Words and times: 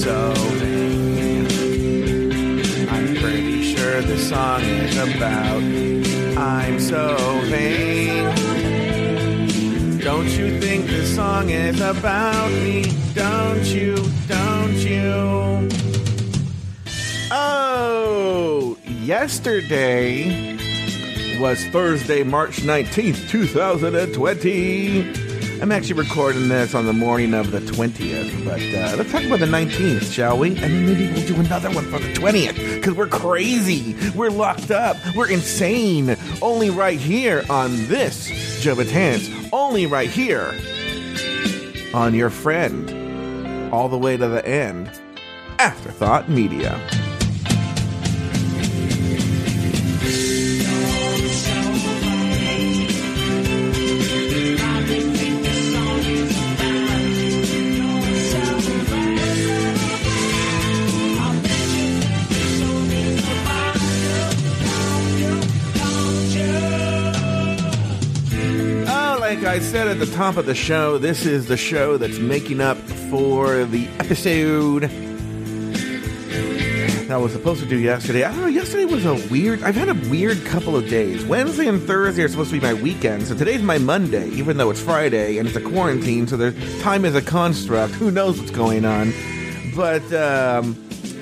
so 0.00 0.32
vain. 0.60 1.46
I'm 2.88 3.14
pretty 3.16 3.74
sure 3.74 4.00
the 4.00 4.16
song 4.16 4.62
is 4.62 4.96
about 4.96 5.62
I'm 6.38 6.80
so 6.80 7.18
vain. 7.44 8.24
Don't 9.98 10.30
you 10.30 10.58
think 10.58 10.86
the 10.86 11.04
song 11.04 11.50
is 11.50 11.82
about 11.82 12.50
me? 12.50 12.90
Don't 13.12 13.66
you? 13.66 13.96
Don't 14.26 14.76
you? 14.76 15.68
Oh, 17.30 18.78
yesterday 18.86 20.56
was 21.38 21.62
Thursday, 21.66 22.22
March 22.22 22.62
19th, 22.62 23.28
2020. 23.28 25.29
I'm 25.60 25.72
actually 25.72 26.00
recording 26.00 26.48
this 26.48 26.74
on 26.74 26.86
the 26.86 26.94
morning 26.94 27.34
of 27.34 27.50
the 27.50 27.60
20th, 27.60 28.46
but 28.46 28.60
uh, 28.60 28.96
let's 28.96 29.12
talk 29.12 29.22
about 29.22 29.40
the 29.40 29.46
19th, 29.46 30.10
shall 30.10 30.38
we? 30.38 30.48
And 30.56 30.58
then 30.58 30.86
maybe 30.86 31.12
we'll 31.12 31.26
do 31.26 31.38
another 31.38 31.70
one 31.70 31.84
for 31.84 31.98
the 31.98 32.10
20th, 32.14 32.76
because 32.76 32.94
we're 32.94 33.06
crazy. 33.06 33.94
We're 34.14 34.30
locked 34.30 34.70
up. 34.70 34.96
We're 35.14 35.28
insane. 35.28 36.16
Only 36.40 36.70
right 36.70 36.98
here 36.98 37.44
on 37.50 37.72
this 37.88 38.62
Joe 38.62 38.74
Betance. 38.74 39.50
Only 39.52 39.84
right 39.84 40.08
here 40.08 40.58
on 41.92 42.14
your 42.14 42.30
friend. 42.30 43.70
All 43.70 43.90
the 43.90 43.98
way 43.98 44.16
to 44.16 44.28
the 44.28 44.46
end. 44.48 44.90
Afterthought 45.58 46.30
Media. 46.30 46.80
Said 69.70 69.86
at 69.86 70.00
the 70.00 70.06
top 70.06 70.36
of 70.36 70.46
the 70.46 70.54
show, 70.54 70.98
this 70.98 71.24
is 71.24 71.46
the 71.46 71.56
show 71.56 71.96
that's 71.96 72.18
making 72.18 72.60
up 72.60 72.76
for 73.08 73.64
the 73.66 73.86
episode 74.00 74.82
that 77.06 77.12
I 77.12 77.16
was 77.16 77.30
supposed 77.30 77.60
to 77.60 77.68
do 77.68 77.78
yesterday. 77.78 78.24
I 78.24 78.32
don't 78.32 78.40
know, 78.40 78.46
yesterday 78.48 78.84
was 78.86 79.06
a 79.06 79.14
weird, 79.30 79.62
I've 79.62 79.76
had 79.76 79.88
a 79.88 79.94
weird 80.10 80.44
couple 80.44 80.74
of 80.74 80.88
days. 80.88 81.24
Wednesday 81.24 81.68
and 81.68 81.80
Thursday 81.80 82.24
are 82.24 82.28
supposed 82.28 82.50
to 82.50 82.58
be 82.58 82.66
my 82.66 82.74
weekend, 82.74 83.28
so 83.28 83.36
today's 83.36 83.62
my 83.62 83.78
Monday, 83.78 84.28
even 84.30 84.56
though 84.56 84.70
it's 84.70 84.80
Friday 84.80 85.38
and 85.38 85.46
it's 85.46 85.56
a 85.56 85.60
quarantine, 85.60 86.26
so 86.26 86.36
there's 86.36 86.82
time 86.82 87.04
is 87.04 87.14
a 87.14 87.22
construct. 87.22 87.94
Who 87.94 88.10
knows 88.10 88.40
what's 88.40 88.50
going 88.50 88.84
on? 88.84 89.12
But, 89.76 90.12
um, 90.12 90.74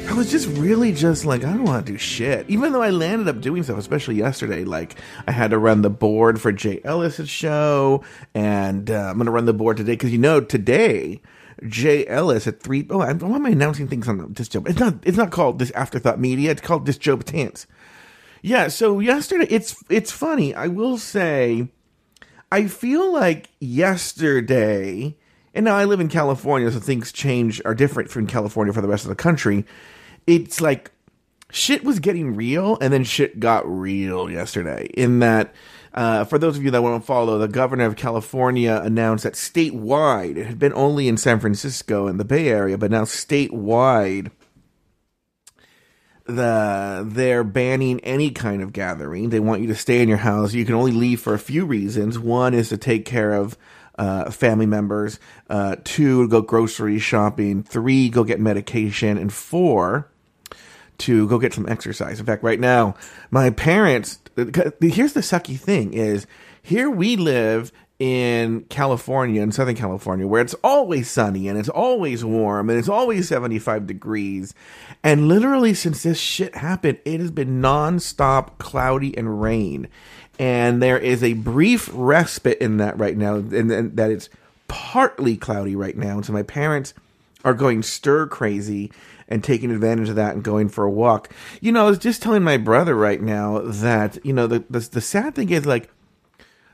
I 0.09 0.15
was 0.15 0.31
just 0.31 0.49
really 0.59 0.93
just 0.93 1.27
like, 1.27 1.45
I 1.45 1.53
don't 1.53 1.65
want 1.65 1.85
to 1.85 1.93
do 1.93 1.99
shit. 1.99 2.49
Even 2.49 2.73
though 2.73 2.81
I 2.81 2.89
landed 2.89 3.29
up 3.29 3.43
doing 3.43 3.63
stuff, 3.63 3.77
especially 3.77 4.15
yesterday. 4.17 4.65
Like, 4.65 4.97
I 5.27 5.33
had 5.33 5.51
to 5.51 5.59
run 5.59 5.83
the 5.83 5.91
board 5.91 6.41
for 6.41 6.51
Jay 6.51 6.81
Ellis's 6.83 7.29
show, 7.29 8.03
and 8.35 8.91
uh, 8.91 9.11
I'm 9.11 9.17
going 9.17 9.27
to 9.27 9.33
run 9.33 9.45
the 9.45 9.53
board 9.53 9.77
today 9.77 9.93
because 9.93 10.11
you 10.11 10.19
know, 10.19 10.41
today, 10.41 11.21
Jay 11.67 12.07
Ellis 12.07 12.47
at 12.47 12.61
three. 12.63 12.87
Oh, 12.89 13.03
I'm, 13.03 13.19
why 13.19 13.37
am 13.37 13.45
I 13.45 13.51
announcing 13.51 13.87
things 13.87 14.09
on 14.09 14.33
this 14.33 14.49
Joe? 14.49 14.63
It's 14.67 14.79
not. 14.79 14.95
It's 15.03 15.19
not 15.19 15.31
called 15.31 15.59
this 15.59 15.71
Afterthought 15.73 16.19
Media. 16.19 16.53
It's 16.53 16.63
called 16.63 16.87
this 16.87 16.99
Joe 16.99 17.19
Betance. 17.19 17.67
Yeah. 18.41 18.69
So 18.69 19.01
yesterday, 19.01 19.47
it's 19.51 19.77
it's 19.91 20.11
funny. 20.11 20.55
I 20.55 20.69
will 20.69 20.97
say, 20.97 21.69
I 22.51 22.67
feel 22.67 23.13
like 23.13 23.51
yesterday, 23.61 25.17
and 25.55 25.65
now 25.65 25.77
I 25.77 25.85
live 25.85 26.01
in 26.01 26.09
California, 26.09 26.71
so 26.71 26.81
things 26.81 27.13
change 27.13 27.61
are 27.65 27.75
different 27.75 28.11
from 28.11 28.27
California 28.27 28.73
for 28.73 28.81
the 28.81 28.89
rest 28.89 29.05
of 29.05 29.09
the 29.09 29.17
country. 29.17 29.65
It's 30.27 30.61
like 30.61 30.91
shit 31.51 31.85
was 31.85 31.99
getting 31.99 32.35
real, 32.35 32.79
and 32.81 32.93
then 32.93 33.05
shit 33.05 33.41
got 33.41 33.69
real 33.69 34.31
yesterday. 34.31 34.87
In 34.95 35.21
that, 35.21 35.55
uh, 35.95 36.25
for 36.25 36.39
those 36.39 36.57
of 36.57 36.65
you 36.65 36.71
that 36.71 36.83
won't 36.83 37.05
follow, 37.05 37.39
the 37.39 37.49
governor 37.49 37.87
of 37.87 37.97
California 37.97 38.81
announced 38.83 39.25
that 39.25 39.35
statewide, 39.35 40.37
it 40.37 40.47
had 40.47 40.59
been 40.59 40.75
only 40.75 41.09
in 41.09 41.17
San 41.17 41.41
Francisco 41.41 42.07
and 42.07 42.21
the 42.21 42.25
Bay 42.25 42.49
Area, 42.49 42.77
but 42.77 42.91
now 42.91 43.05
statewide, 43.05 44.31
the 46.27 47.05
they're 47.07 47.43
banning 47.43 48.01
any 48.01 48.31
kind 48.31 48.63
of 48.63 48.75
gathering. 48.75 49.31
They 49.31 49.41
want 49.41 49.63
you 49.63 49.69
to 49.69 49.75
stay 49.75 50.03
in 50.03 50.11
your 50.11 50.19
house. 50.19 50.53
You 50.53 50.67
can 50.67 50.75
only 50.75 50.93
leave 50.93 51.23
for 51.23 51.33
a 51.33 51.39
few 51.39 51.65
reasons. 51.65 52.19
One 52.19 52.53
is 52.53 52.69
to 52.69 52.77
take 52.77 53.07
care 53.07 53.33
of 53.33 53.57
uh, 53.99 54.31
family 54.31 54.67
members. 54.67 55.19
Uh, 55.51 55.77
two, 55.85 56.29
go 56.29 56.41
grocery 56.41 56.99
shopping. 56.99 57.63
Three, 57.63 58.09
go 58.09 58.25
get 58.25 58.41
medication. 58.41 59.19
And 59.19 59.33
four, 59.33 60.11
to 60.99 61.29
go 61.29 61.39
get 61.39 61.55
some 61.55 61.69
exercise. 61.69 62.21
In 62.21 62.27
fact, 62.27 62.43
right 62.43 62.61
now, 62.61 62.95
my 63.31 63.51
parents. 63.51 64.19
Here's 64.37 65.13
the 65.13 65.21
sucky 65.21 65.59
thing: 65.59 65.93
is 65.93 66.27
here 66.63 66.91
we 66.91 67.17
live 67.17 67.73
in 67.99 68.61
California, 68.69 69.43
in 69.43 69.51
Southern 69.51 69.75
California, 69.75 70.27
where 70.27 70.41
it's 70.41 70.55
always 70.63 71.11
sunny 71.11 71.49
and 71.49 71.59
it's 71.59 71.69
always 71.69 72.25
warm 72.25 72.71
and 72.71 72.79
it's 72.79 72.89
always 72.89 73.27
75 73.29 73.87
degrees. 73.87 74.55
And 75.03 75.27
literally, 75.27 75.75
since 75.75 76.05
this 76.05 76.19
shit 76.19 76.55
happened, 76.55 76.99
it 77.05 77.21
has 77.21 77.33
been 77.33 77.61
nonstop 77.61 78.59
cloudy 78.59 79.17
and 79.17 79.41
rain. 79.43 79.89
And 80.39 80.83
there 80.83 80.99
is 80.99 81.23
a 81.23 81.33
brief 81.33 81.91
respite 81.93 82.59
in 82.59 82.77
that 82.77 82.99
right 82.99 83.17
now, 83.17 83.37
and, 83.37 83.97
that 83.97 84.11
it's 84.11 84.29
partly 84.69 85.37
cloudy 85.37 85.75
right 85.75 85.97
now. 85.97 86.17
And 86.17 86.27
so 86.27 86.33
my 86.33 86.43
parents 86.43 86.95
are 87.45 87.55
going 87.55 87.83
stir 87.83 88.27
crazy 88.27 88.93
and 89.29 89.45
taking 89.45 89.71
advantage 89.71 90.09
of 90.09 90.17
that 90.17 90.35
and 90.35 90.43
going 90.43 90.69
for 90.69 90.85
a 90.85 90.91
walk. 90.91 91.31
You 91.61 91.73
know, 91.73 91.87
I 91.87 91.91
was 91.91 91.99
just 91.99 92.23
telling 92.23 92.43
my 92.43 92.57
brother 92.57 92.95
right 92.95 93.21
now 93.21 93.61
that, 93.61 94.25
you 94.25 94.33
know, 94.33 94.47
the, 94.47 94.65
the, 94.71 94.81
the 94.81 95.01
sad 95.01 95.35
thing 95.35 95.51
is 95.51 95.67
like, 95.67 95.91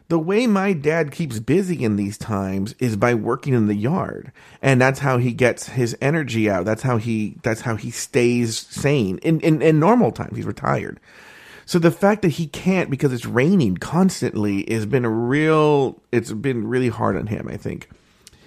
the 0.09 0.19
way 0.19 0.47
my 0.47 0.73
dad 0.73 1.11
keeps 1.11 1.39
busy 1.41 1.83
in 1.83 1.97
these 1.97 2.19
times 2.19 2.75
is 2.79 2.97
by 2.97 3.15
working 3.15 3.55
in 3.55 3.67
the 3.67 3.75
yard 3.75 4.33
and 4.61 4.81
that's 4.81 5.01
how 5.01 5.19
he 5.19 5.33
gets 5.33 5.71
his 5.71 5.97
energy 6.01 6.49
out 6.49 6.65
that's 6.65 6.83
how 6.83 6.99
he 6.99 7.37
that's 7.43 7.63
how 7.63 7.77
he 7.77 7.91
stays 7.91 8.59
sane 8.59 9.19
in 9.19 9.41
in, 9.41 9.63
in 9.63 9.81
normal 9.81 10.13
times 10.13 10.37
he's 10.37 10.45
retired 10.45 11.01
so 11.67 11.79
the 11.79 11.91
fact 11.91 12.23
that 12.23 12.31
he 12.31 12.47
can't 12.47 12.91
because 12.91 13.13
it's 13.13 13.27
raining 13.27 13.77
constantly 13.77 14.65
has 14.69 14.87
been 14.87 15.05
a 15.05 15.11
real 15.11 16.01
it's 16.13 16.33
been 16.33 16.67
really 16.67 16.89
hard 16.89 17.17
on 17.17 17.27
him 17.27 17.49
i 17.51 17.57
think. 17.57 17.89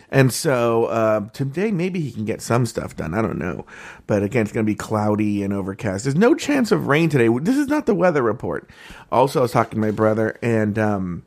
And 0.09 0.31
so 0.31 0.85
uh, 0.85 1.27
today 1.33 1.69
maybe 1.69 1.99
he 1.99 2.13
can 2.13 2.23
get 2.23 2.41
some 2.41 2.65
stuff 2.65 2.95
done. 2.95 3.13
I 3.13 3.21
don't 3.21 3.37
know. 3.37 3.65
But 4.07 4.23
again 4.23 4.43
it's 4.43 4.53
going 4.53 4.65
to 4.65 4.71
be 4.71 4.73
cloudy 4.73 5.43
and 5.43 5.51
overcast. 5.51 6.05
There's 6.05 6.15
no 6.15 6.33
chance 6.33 6.71
of 6.71 6.87
rain 6.87 7.09
today. 7.09 7.27
This 7.41 7.57
is 7.57 7.67
not 7.67 7.87
the 7.87 7.93
weather 7.93 8.21
report. 8.21 8.69
Also 9.11 9.39
i 9.39 9.41
was 9.41 9.51
talking 9.51 9.71
to 9.71 9.85
my 9.85 9.91
brother 9.91 10.37
and 10.41 10.79
um 10.79 11.23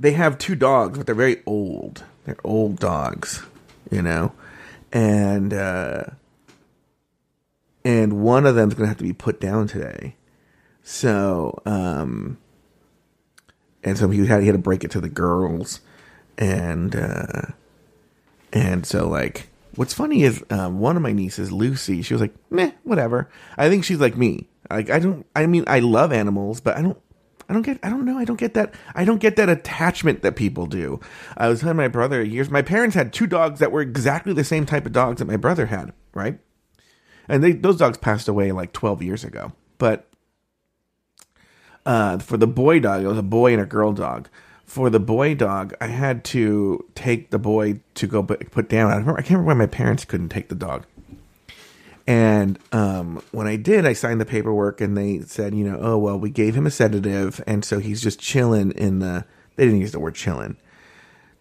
they 0.00 0.12
have 0.12 0.38
two 0.38 0.54
dogs, 0.54 0.96
but 0.96 1.06
they're 1.06 1.14
very 1.14 1.42
old. 1.44 2.04
They're 2.24 2.38
old 2.42 2.78
dogs, 2.78 3.42
you 3.90 4.00
know, 4.00 4.32
and 4.92 5.52
uh, 5.52 6.04
and 7.84 8.22
one 8.22 8.46
of 8.46 8.54
them's 8.54 8.74
gonna 8.74 8.88
have 8.88 8.98
to 8.98 9.04
be 9.04 9.12
put 9.12 9.40
down 9.40 9.66
today. 9.66 10.16
So, 10.82 11.60
um, 11.66 12.38
and 13.82 13.96
so 13.98 14.08
he 14.10 14.26
had 14.26 14.40
he 14.40 14.46
had 14.46 14.54
to 14.54 14.58
break 14.58 14.84
it 14.84 14.90
to 14.92 15.00
the 15.00 15.08
girls, 15.08 15.80
and 16.38 16.94
uh, 16.94 17.42
and 18.52 18.86
so 18.86 19.08
like, 19.08 19.48
what's 19.76 19.94
funny 19.94 20.22
is 20.22 20.44
um, 20.50 20.80
one 20.80 20.96
of 20.96 21.02
my 21.02 21.12
nieces, 21.12 21.52
Lucy, 21.52 22.02
she 22.02 22.14
was 22.14 22.20
like, 22.20 22.34
meh, 22.50 22.72
whatever. 22.84 23.30
I 23.56 23.68
think 23.68 23.84
she's 23.84 24.00
like 24.00 24.16
me. 24.16 24.48
Like 24.70 24.90
I 24.90 24.98
don't. 24.98 25.26
I 25.34 25.46
mean, 25.46 25.64
I 25.66 25.80
love 25.80 26.12
animals, 26.12 26.60
but 26.60 26.76
I 26.76 26.82
don't 26.82 26.98
I 27.50 27.52
don't 27.52 27.62
get 27.62 27.80
I 27.82 27.90
don't 27.90 28.04
know, 28.04 28.16
I 28.16 28.24
don't 28.24 28.38
get 28.38 28.54
that 28.54 28.74
I 28.94 29.04
don't 29.04 29.20
get 29.20 29.34
that 29.36 29.48
attachment 29.48 30.22
that 30.22 30.36
people 30.36 30.66
do. 30.66 31.00
I 31.36 31.48
was 31.48 31.60
telling 31.60 31.76
my 31.76 31.88
brother 31.88 32.22
years 32.22 32.48
my 32.48 32.62
parents 32.62 32.94
had 32.94 33.12
two 33.12 33.26
dogs 33.26 33.58
that 33.58 33.72
were 33.72 33.80
exactly 33.80 34.32
the 34.32 34.44
same 34.44 34.66
type 34.66 34.86
of 34.86 34.92
dogs 34.92 35.18
that 35.18 35.24
my 35.24 35.36
brother 35.36 35.66
had, 35.66 35.92
right? 36.14 36.38
And 37.30 37.44
they 37.44 37.52
those 37.52 37.76
dogs 37.76 37.96
passed 37.96 38.26
away 38.28 38.50
like 38.50 38.72
12 38.72 39.02
years 39.02 39.24
ago. 39.24 39.52
But 39.78 40.06
uh, 41.86 42.18
for 42.18 42.36
the 42.36 42.48
boy 42.48 42.80
dog, 42.80 43.04
it 43.04 43.06
was 43.06 43.18
a 43.18 43.22
boy 43.22 43.52
and 43.52 43.62
a 43.62 43.66
girl 43.66 43.92
dog. 43.92 44.28
For 44.66 44.90
the 44.90 45.00
boy 45.00 45.34
dog, 45.34 45.74
I 45.80 45.86
had 45.86 46.24
to 46.26 46.84
take 46.94 47.30
the 47.30 47.38
boy 47.38 47.80
to 47.94 48.06
go 48.06 48.22
put 48.22 48.68
down. 48.68 48.90
I, 48.90 48.96
remember, 48.96 49.18
I 49.18 49.22
can't 49.22 49.40
remember 49.40 49.48
why 49.48 49.54
my 49.54 49.66
parents 49.66 50.04
couldn't 50.04 50.28
take 50.28 50.48
the 50.48 50.54
dog. 50.54 50.86
And 52.06 52.58
um, 52.72 53.22
when 53.30 53.46
I 53.46 53.56
did, 53.56 53.86
I 53.86 53.92
signed 53.92 54.20
the 54.20 54.26
paperwork, 54.26 54.80
and 54.80 54.96
they 54.96 55.20
said, 55.20 55.54
you 55.54 55.64
know, 55.64 55.78
oh 55.80 55.98
well, 55.98 56.18
we 56.18 56.30
gave 56.30 56.56
him 56.56 56.66
a 56.66 56.70
sedative, 56.70 57.42
and 57.46 57.64
so 57.64 57.78
he's 57.78 58.02
just 58.02 58.18
chilling 58.18 58.72
in 58.72 58.98
the. 58.98 59.24
They 59.54 59.64
didn't 59.64 59.80
use 59.80 59.92
the 59.92 60.00
word 60.00 60.16
chilling. 60.16 60.56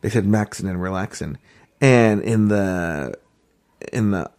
They 0.02 0.10
said 0.10 0.26
maxing 0.26 0.70
and 0.70 0.82
relaxing, 0.82 1.40
and 1.82 2.22
in 2.22 2.48
the, 2.50 3.18
in 3.92 4.12
the, 4.12 4.30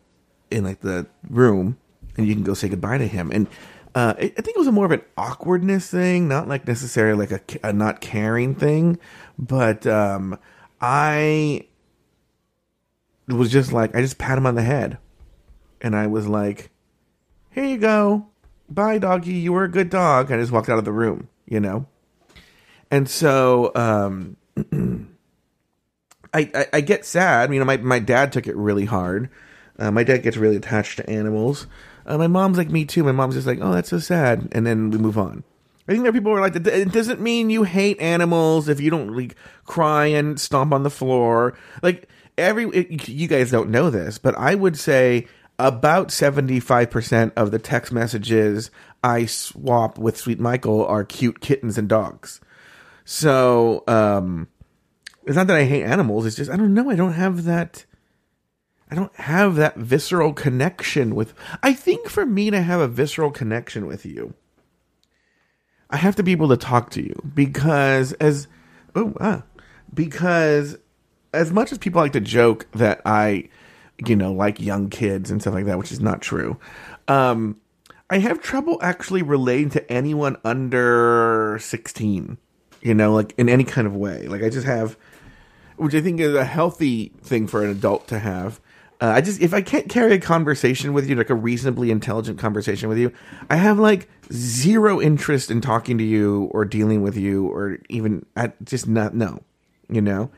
in 0.50 0.64
like 0.64 0.81
the 0.81 1.06
room, 1.29 1.79
and 2.17 2.26
you 2.26 2.35
can 2.35 2.44
go 2.44 2.55
say 2.55 2.69
goodbye 2.69 2.99
to 2.99 3.06
him. 3.06 3.31
And 3.32 3.47
uh, 3.94 4.14
I 4.17 4.29
think 4.29 4.49
it 4.49 4.58
was 4.58 4.69
more 4.69 4.87
of 4.87 4.93
an 4.93 5.02
awkwardness 5.17 5.91
thing, 5.91 6.29
not 6.29 6.49
like 6.49 6.67
necessarily 6.67 7.26
like 7.26 7.55
a, 7.62 7.69
a 7.69 7.73
not 7.73 8.00
caring 8.00 8.55
thing, 8.55 8.99
but 9.38 9.87
um, 9.87 10.38
I 10.81 11.67
was 13.26 13.50
just 13.50 13.73
like 13.73 13.94
I 13.97 14.00
just 14.00 14.19
pat 14.19 14.38
him 14.38 14.47
on 14.47 14.55
the 14.55 14.62
head, 14.62 14.99
and 15.81 15.97
I 15.97 16.06
was 16.06 16.29
like, 16.29 16.70
"Here 17.50 17.64
you 17.64 17.79
go, 17.79 18.26
bye, 18.69 18.99
doggy. 18.99 19.32
You 19.32 19.52
were 19.52 19.64
a 19.64 19.70
good 19.70 19.91
dog." 19.91 20.31
I 20.31 20.37
just 20.37 20.52
walked 20.52 20.69
out 20.69 20.79
of 20.79 20.85
the 20.85 20.93
room, 20.93 21.29
you 21.47 21.58
know. 21.61 21.87
And 22.93 23.08
so, 23.08 23.73
um, 23.75 24.37
I, 26.32 26.50
I, 26.55 26.67
I 26.75 26.81
get 26.81 27.05
sad. 27.05 27.52
You 27.52 27.58
know, 27.58 27.64
my 27.64 27.76
my 27.79 27.99
dad 27.99 28.32
took 28.32 28.47
it 28.47 28.56
really 28.56 28.85
hard. 28.85 29.31
Uh, 29.81 29.91
my 29.91 30.05
dad 30.05 30.19
gets 30.19 30.37
really 30.37 30.56
attached 30.56 30.99
to 30.99 31.11
animals. 31.11 31.67
Uh, 32.06 32.19
my 32.19 32.27
mom's 32.29 32.59
like 32.59 32.71
me 32.71 32.85
too. 32.85 33.03
My 33.03 33.12
mom's 33.12 33.35
just 33.35 33.47
like, 33.47 33.59
"Oh, 33.61 33.73
that's 33.73 33.88
so 33.91 33.99
sad," 33.99 34.49
and 34.53 34.67
then 34.67 34.91
we 34.91 34.99
move 34.99 35.19
on. 35.19 35.43
I 35.91 35.93
think 35.93 36.05
there 36.05 36.11
are 36.11 36.12
people 36.12 36.31
who 36.31 36.38
are 36.38 36.41
like, 36.41 36.55
it 36.55 36.93
doesn't 36.93 37.21
mean 37.21 37.50
you 37.50 37.65
hate 37.65 38.00
animals 38.00 38.69
if 38.69 38.81
you 38.81 38.91
don't 38.91 39.17
like 39.17 39.35
cry 39.65 40.06
and 40.06 40.38
stomp 40.38 40.73
on 40.73 40.85
the 40.85 40.91
floor. 40.91 41.59
Like 41.82 42.09
every, 42.38 42.67
it, 42.67 43.09
you 43.09 43.27
guys 43.27 43.50
don't 43.50 43.71
know 43.71 43.91
this, 43.91 44.17
but 44.17 44.37
I 44.38 44.55
would 44.55 44.79
say 44.79 45.27
about 45.59 46.11
75% 46.11 47.33
of 47.37 47.50
the 47.50 47.59
text 47.59 47.91
messages 47.91 48.71
I 49.03 49.26
swap 49.26 49.99
with 49.99 50.17
Sweet 50.17 50.38
Michael 50.38 50.87
are 50.87 51.03
cute 51.03 51.41
kittens 51.41 51.76
and 51.76 51.88
dogs. 51.88 52.41
So, 53.05 53.83
um, 53.88 54.47
it's 55.26 55.35
not 55.35 55.49
that 55.49 55.56
I 55.56 55.65
hate 55.65 55.83
animals. 55.83 56.25
It's 56.25 56.37
just, 56.37 56.53
I 56.53 56.56
don't 56.56 56.73
know. 56.73 56.88
I 56.88 56.94
don't 56.94 57.15
have 57.15 57.44
that. 57.44 57.85
I 58.90 58.96
don't 58.96 59.14
have 59.16 59.54
that 59.56 59.76
visceral 59.76 60.32
connection 60.32 61.14
with. 61.14 61.32
I 61.62 61.72
think 61.72 62.08
for 62.08 62.26
me 62.26 62.50
to 62.50 62.60
have 62.60 62.81
a 62.81 62.88
visceral 62.88 63.31
connection 63.31 63.87
with 63.87 64.04
you, 64.04 64.34
I 65.90 65.96
have 65.96 66.16
to 66.16 66.22
be 66.22 66.32
able 66.32 66.48
to 66.48 66.56
talk 66.56 66.90
to 66.90 67.02
you 67.02 67.14
because 67.34 68.12
as 68.14 68.48
oh 68.96 69.14
ah, 69.20 69.44
because 69.94 70.76
as 71.32 71.52
much 71.52 71.70
as 71.70 71.78
people 71.78 72.00
like 72.00 72.12
to 72.12 72.20
joke 72.20 72.66
that 72.72 73.00
I, 73.04 73.48
you 74.04 74.16
know, 74.16 74.32
like 74.32 74.60
young 74.60 74.90
kids 74.90 75.31
and 75.31 75.40
stuff 75.40 75.54
like 75.54 75.66
that, 75.66 75.78
which 75.78 75.92
is 75.92 76.00
not 76.00 76.20
true. 76.20 76.58
Um, 77.06 77.60
I 78.08 78.19
have 78.19 78.40
trouble 78.40 78.78
actually 78.82 79.22
relating 79.22 79.70
to 79.70 79.92
anyone 79.92 80.37
under 80.44 81.58
sixteen. 81.60 82.38
You 82.82 82.94
know, 82.94 83.12
like 83.12 83.34
in 83.37 83.48
any 83.48 83.64
kind 83.64 83.87
of 83.87 83.94
way. 83.94 84.26
Like 84.26 84.42
I 84.42 84.48
just 84.48 84.66
have, 84.66 84.96
which 85.76 85.94
I 85.94 86.00
think 86.00 86.19
is 86.19 86.34
a 86.34 86.44
healthy 86.44 87.12
thing 87.22 87.46
for 87.46 87.62
an 87.62 87.70
adult 87.70 88.08
to 88.08 88.19
have 88.19 88.60
uh, 89.00 89.12
I 89.17 89.20
just 89.20 89.41
if 89.41 89.55
I 89.55 89.62
can't 89.62 89.88
carry 89.88 90.14
a 90.14 90.20
conversation 90.20 90.93
with 90.93 91.08
you, 91.08 91.17
like 91.17 91.31
a 91.31 91.35
reasonably 91.35 91.91
intelligent 91.91 92.38
conversation 92.38 92.88
with 92.88 92.99
you, 92.99 93.12
I 93.49 93.56
have 93.56 93.79
like 93.79 94.08
zero 94.32 95.00
interest 95.00 95.50
in 95.50 95.61
talking 95.61 95.97
to 95.99 96.05
you 96.05 96.50
or 96.52 96.64
dealing 96.64 97.02
with 97.02 97.17
you 97.17 97.47
or 97.49 97.79
even 97.88 98.26
just 98.64 98.87
not 98.87 99.14
no, 99.14 99.43
you 99.88 100.02
know. 100.02 100.31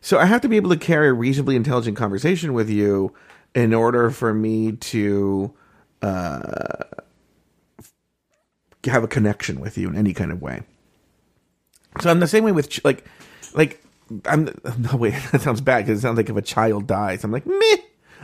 So 0.00 0.18
I 0.18 0.26
have 0.26 0.42
to 0.42 0.48
be 0.48 0.56
able 0.56 0.68
to 0.70 0.76
carry 0.76 1.08
a 1.08 1.14
reasonably 1.14 1.56
intelligent 1.56 1.96
conversation 1.96 2.52
with 2.52 2.68
you 2.68 3.14
in 3.54 3.72
order 3.72 4.10
for 4.10 4.34
me 4.34 4.72
to 4.72 5.54
uh, 6.02 6.84
have 8.84 9.02
a 9.02 9.08
connection 9.08 9.60
with 9.60 9.78
you 9.78 9.88
in 9.88 9.96
any 9.96 10.12
kind 10.12 10.30
of 10.30 10.42
way. 10.42 10.62
So 12.02 12.10
I'm 12.10 12.20
the 12.20 12.26
same 12.26 12.44
way 12.44 12.52
with 12.52 12.84
like 12.84 13.04
like 13.54 13.82
I'm 14.26 14.44
no 14.78 14.96
wait 14.96 15.14
that 15.32 15.40
sounds 15.40 15.60
bad 15.60 15.86
because 15.86 16.00
it 16.00 16.02
sounds 16.02 16.16
like 16.16 16.28
if 16.28 16.36
a 16.36 16.42
child 16.42 16.86
dies 16.86 17.24
I'm 17.24 17.32
like 17.32 17.46
meh 17.46 17.76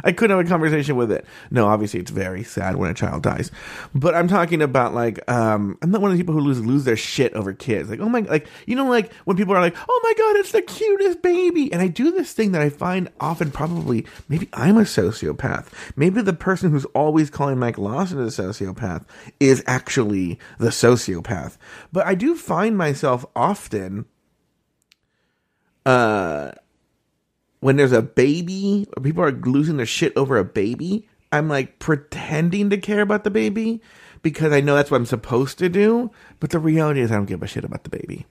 I 0.05 0.13
couldn't 0.13 0.37
have 0.37 0.47
a 0.47 0.49
conversation 0.49 0.97
with 0.97 1.13
it. 1.13 1.25
No, 1.51 1.67
obviously 1.67 2.01
it's 2.01 2.11
very 2.11 2.43
sad 2.43 2.77
when 2.77 2.91
a 2.91 2.95
child 2.95 3.23
dies, 3.23 3.51
but 3.95 4.15
I'm 4.15 4.29
talking 4.29 4.63
about 4.63 4.95
like 4.95 5.19
um, 5.31 5.79
I'm 5.83 5.91
not 5.91 6.01
one 6.01 6.11
of 6.11 6.17
the 6.17 6.23
people 6.23 6.35
who 6.35 6.41
lose 6.41 6.61
lose 6.61 6.85
their 6.85 6.97
shit 6.97 7.33
over 7.35 7.53
kids. 7.53 7.91
Like 7.91 8.01
oh 8.01 8.09
my, 8.09 8.21
like 8.21 8.47
you 8.67 8.77
know, 8.77 8.89
like 8.89 9.13
when 9.25 9.37
people 9.37 9.55
are 9.55 9.61
like, 9.61 9.77
oh 9.89 10.01
my 10.03 10.13
god, 10.17 10.37
it's 10.37 10.53
the 10.53 10.63
cutest 10.63 11.23
baby, 11.23 11.73
and 11.73 11.83
I 11.83 11.89
do 11.89 12.11
this 12.13 12.33
thing 12.33 12.53
that 12.53 12.63
I 12.63 12.71
find 12.71 13.09
often 13.21 13.51
probably 13.51 14.07
maybe 14.29 14.49
I'm 14.53 14.77
a 14.77 14.83
sociopath. 14.83 15.67
Maybe 15.97 16.23
the 16.23 16.33
person 16.33 16.71
who's 16.71 16.87
always 16.87 17.31
calling 17.31 17.59
Mike 17.59 17.79
Lawson 17.79 18.21
a 18.21 18.27
sociopath 18.27 19.05
is 19.39 19.63
actually 19.67 20.39
the 20.59 20.69
sociopath. 20.69 21.57
But 21.93 22.07
I 22.07 22.15
do 22.15 22.37
find 22.37 22.77
myself 22.77 23.25
often 23.35 24.07
uh 25.87 26.53
when 27.61 27.77
there's 27.77 27.93
a 27.93 28.03
baby 28.03 28.87
or 28.97 29.03
people 29.03 29.23
are 29.23 29.33
losing 29.33 29.77
their 29.77 29.87
shit 29.87 30.13
over 30.17 30.37
a 30.37 30.45
baby, 30.45 31.07
I'm 31.33 31.49
like 31.49 31.79
pretending 31.79 32.71
to 32.71 32.79
care 32.79 33.03
about 33.03 33.25
the 33.25 33.31
baby 33.31 33.81
because 34.23 34.53
I 34.53 34.61
know 34.61 34.75
that's 34.75 34.91
what 34.91 34.97
I'm 34.97 35.07
supposed 35.07 35.59
to 35.59 35.69
do. 35.69 36.11
But 36.41 36.51
the 36.51 36.59
reality 36.59 37.01
is, 37.01 37.11
I 37.11 37.15
don't 37.15 37.27
give 37.27 37.43
a 37.43 37.47
shit 37.47 37.65
about 37.65 37.85
the 37.85 37.91
baby. 37.91 38.27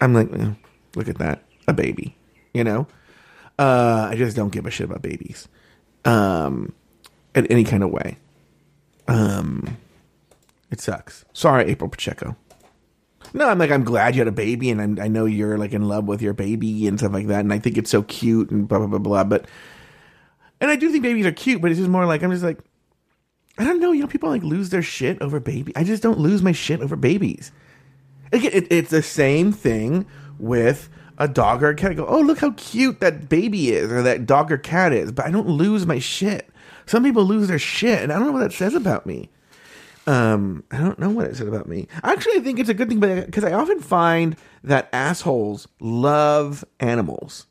I'm 0.00 0.14
like, 0.14 0.32
eh, 0.32 0.52
look 0.94 1.08
at 1.08 1.18
that, 1.18 1.42
a 1.68 1.72
baby, 1.72 2.16
you 2.52 2.64
know. 2.64 2.86
Uh, 3.58 4.08
I 4.10 4.16
just 4.16 4.36
don't 4.36 4.52
give 4.52 4.66
a 4.66 4.70
shit 4.70 4.84
about 4.84 5.00
babies, 5.00 5.48
um, 6.04 6.74
in 7.34 7.46
any 7.46 7.64
kind 7.64 7.82
of 7.82 7.90
way. 7.90 8.18
Um, 9.08 9.78
it 10.70 10.80
sucks. 10.80 11.24
Sorry, 11.32 11.64
April 11.64 11.88
Pacheco. 11.88 12.36
No, 13.36 13.50
I'm 13.50 13.58
like 13.58 13.70
I'm 13.70 13.84
glad 13.84 14.14
you 14.14 14.20
had 14.20 14.28
a 14.28 14.32
baby, 14.32 14.70
and 14.70 14.80
I'm, 14.80 14.98
i 14.98 15.08
know 15.08 15.26
you're 15.26 15.58
like 15.58 15.74
in 15.74 15.86
love 15.86 16.06
with 16.06 16.22
your 16.22 16.32
baby 16.32 16.86
and 16.86 16.98
stuff 16.98 17.12
like 17.12 17.26
that, 17.26 17.40
and 17.40 17.52
I 17.52 17.58
think 17.58 17.76
it's 17.76 17.90
so 17.90 18.02
cute 18.02 18.50
and 18.50 18.66
blah 18.66 18.78
blah 18.78 18.86
blah 18.86 18.98
blah. 18.98 19.24
But 19.24 19.46
and 20.58 20.70
I 20.70 20.76
do 20.76 20.90
think 20.90 21.02
babies 21.02 21.26
are 21.26 21.32
cute, 21.32 21.60
but 21.60 21.70
it's 21.70 21.78
just 21.78 21.90
more 21.90 22.06
like 22.06 22.22
I'm 22.22 22.30
just 22.30 22.42
like 22.42 22.58
I 23.58 23.64
don't 23.64 23.78
know. 23.78 23.92
You 23.92 24.00
know, 24.00 24.06
people 24.06 24.30
like 24.30 24.42
lose 24.42 24.70
their 24.70 24.80
shit 24.80 25.20
over 25.20 25.38
baby. 25.38 25.70
I 25.76 25.84
just 25.84 26.02
don't 26.02 26.18
lose 26.18 26.40
my 26.42 26.52
shit 26.52 26.80
over 26.80 26.96
babies. 26.96 27.52
It, 28.32 28.42
it, 28.42 28.66
it's 28.70 28.90
the 28.90 29.02
same 29.02 29.52
thing 29.52 30.06
with 30.38 30.88
a 31.18 31.28
dog 31.28 31.62
or 31.62 31.68
a 31.68 31.74
cat. 31.74 31.90
I 31.90 31.94
go, 31.94 32.06
oh 32.06 32.20
look 32.20 32.38
how 32.38 32.52
cute 32.52 33.00
that 33.00 33.28
baby 33.28 33.70
is, 33.70 33.92
or 33.92 34.00
that 34.00 34.24
dog 34.24 34.50
or 34.50 34.56
cat 34.56 34.94
is, 34.94 35.12
but 35.12 35.26
I 35.26 35.30
don't 35.30 35.48
lose 35.48 35.84
my 35.84 35.98
shit. 35.98 36.48
Some 36.86 37.04
people 37.04 37.24
lose 37.24 37.48
their 37.48 37.58
shit, 37.58 38.02
and 38.02 38.10
I 38.10 38.16
don't 38.16 38.28
know 38.28 38.32
what 38.32 38.40
that 38.40 38.52
says 38.52 38.72
about 38.72 39.04
me. 39.04 39.28
Um, 40.06 40.62
I 40.70 40.78
don't 40.78 40.98
know 40.98 41.10
what 41.10 41.26
it 41.26 41.36
said 41.36 41.48
about 41.48 41.68
me. 41.68 41.88
Actually, 42.04 42.36
I 42.36 42.40
think 42.40 42.60
it's 42.60 42.68
a 42.68 42.74
good 42.74 42.88
thing, 42.88 43.00
because 43.00 43.42
I 43.42 43.52
often 43.52 43.80
find 43.80 44.36
that 44.62 44.88
assholes 44.92 45.66
love 45.80 46.64
animals. 46.78 47.46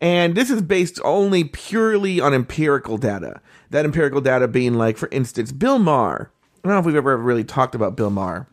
And 0.00 0.34
this 0.34 0.50
is 0.50 0.60
based 0.60 1.00
only 1.04 1.44
purely 1.44 2.20
on 2.20 2.34
empirical 2.34 2.98
data. 2.98 3.40
That 3.70 3.84
empirical 3.84 4.20
data 4.20 4.48
being 4.48 4.74
like, 4.74 4.96
for 4.96 5.08
instance, 5.12 5.52
Bill 5.52 5.78
Maher. 5.78 6.30
I 6.64 6.68
don't 6.68 6.74
know 6.74 6.80
if 6.80 6.86
we've 6.86 6.96
ever 6.96 7.16
really 7.16 7.44
talked 7.44 7.74
about 7.74 7.96
Bill 7.96 8.10
Maher. 8.10 8.48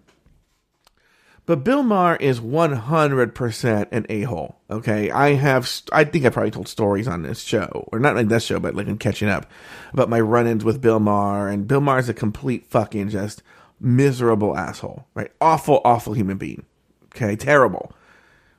But 1.51 1.65
Bill 1.65 1.83
Maher 1.83 2.15
is 2.15 2.39
100% 2.39 3.87
an 3.91 4.05
a-hole. 4.07 4.55
Okay. 4.69 5.11
I 5.11 5.33
have, 5.33 5.69
I 5.91 6.05
think 6.05 6.23
I 6.23 6.29
probably 6.29 6.49
told 6.51 6.69
stories 6.69 7.09
on 7.09 7.23
this 7.23 7.41
show, 7.41 7.89
or 7.91 7.99
not 7.99 8.15
like 8.15 8.29
this 8.29 8.45
show, 8.45 8.57
but 8.57 8.73
like 8.73 8.87
in 8.87 8.97
catching 8.97 9.27
up 9.27 9.51
about 9.91 10.07
my 10.07 10.21
run 10.21 10.47
ins 10.47 10.63
with 10.63 10.79
Bill 10.79 11.01
Maher. 11.01 11.49
And 11.49 11.67
Bill 11.67 11.81
Maher 11.81 11.99
is 11.99 12.07
a 12.07 12.13
complete 12.13 12.67
fucking 12.67 13.09
just 13.09 13.43
miserable 13.81 14.57
asshole, 14.57 15.07
right? 15.13 15.29
Awful, 15.41 15.81
awful 15.83 16.13
human 16.13 16.37
being. 16.37 16.65
Okay. 17.13 17.35
Terrible. 17.35 17.91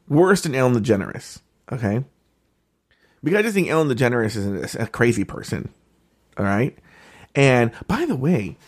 Worse 0.07 0.43
than 0.43 0.55
Ellen 0.55 0.75
DeGeneres. 0.75 1.41
Okay. 1.73 2.05
Because 3.25 3.39
I 3.39 3.43
just 3.43 3.55
think 3.55 3.71
Ellen 3.71 3.89
DeGeneres 3.89 4.37
is 4.37 4.75
a 4.75 4.87
crazy 4.87 5.25
person. 5.25 5.71
All 6.37 6.45
right. 6.45 6.77
And 7.35 7.73
by 7.87 8.05
the 8.05 8.17
way, 8.17 8.59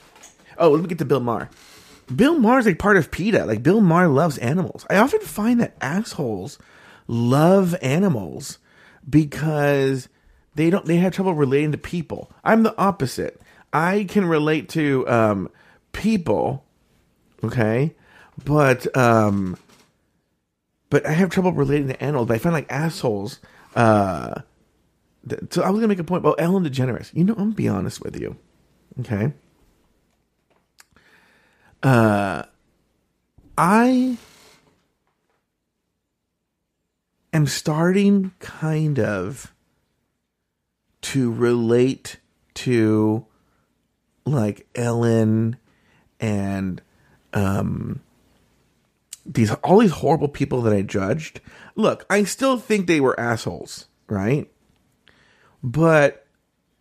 oh, 0.56 0.70
let 0.70 0.80
me 0.80 0.88
get 0.88 0.96
to 1.00 1.04
Bill 1.04 1.20
Maher. 1.20 1.50
Bill 2.14 2.38
Maher's 2.38 2.66
like 2.66 2.78
part 2.78 2.96
of 2.96 3.10
PETA. 3.10 3.46
Like 3.46 3.62
Bill 3.62 3.80
Maher 3.80 4.08
loves 4.08 4.38
animals. 4.38 4.86
I 4.90 4.96
often 4.96 5.20
find 5.20 5.60
that 5.60 5.76
assholes 5.80 6.58
love 7.06 7.74
animals 7.82 8.58
because 9.08 10.08
they 10.54 10.70
don't 10.70 10.86
they 10.86 10.96
have 10.96 11.14
trouble 11.14 11.34
relating 11.34 11.72
to 11.72 11.78
people. 11.78 12.30
I'm 12.42 12.62
the 12.62 12.76
opposite. 12.78 13.40
I 13.72 14.04
can 14.04 14.24
relate 14.26 14.68
to 14.70 15.06
um, 15.08 15.50
people, 15.92 16.64
okay, 17.42 17.94
but 18.44 18.94
um, 18.96 19.56
but 20.90 21.06
I 21.06 21.12
have 21.12 21.30
trouble 21.30 21.52
relating 21.52 21.88
to 21.88 22.02
animals. 22.02 22.28
But 22.28 22.34
I 22.34 22.38
find 22.38 22.54
like 22.54 22.70
assholes. 22.70 23.40
Uh, 23.74 24.42
th- 25.28 25.42
so 25.50 25.62
I 25.62 25.70
was 25.70 25.78
gonna 25.78 25.88
make 25.88 25.98
a 25.98 26.04
point 26.04 26.22
about 26.22 26.36
Ellen 26.38 26.64
DeGeneres. 26.64 27.12
You 27.14 27.24
know, 27.24 27.32
I'm 27.32 27.50
gonna 27.50 27.54
be 27.54 27.68
honest 27.68 28.02
with 28.02 28.20
you, 28.20 28.36
okay 29.00 29.32
uh, 31.84 32.42
I 33.58 34.16
am 37.32 37.46
starting 37.46 38.32
kind 38.38 38.98
of 38.98 39.52
to 41.02 41.30
relate 41.30 42.16
to 42.54 43.26
like 44.24 44.66
Ellen 44.74 45.58
and 46.18 46.80
um 47.34 48.00
these 49.26 49.50
all 49.56 49.80
these 49.80 49.90
horrible 49.90 50.28
people 50.28 50.62
that 50.62 50.72
I 50.72 50.80
judged. 50.80 51.40
Look, 51.74 52.06
I 52.08 52.24
still 52.24 52.56
think 52.56 52.86
they 52.86 53.00
were 53.00 53.18
assholes, 53.20 53.88
right? 54.08 54.50
But 55.62 56.26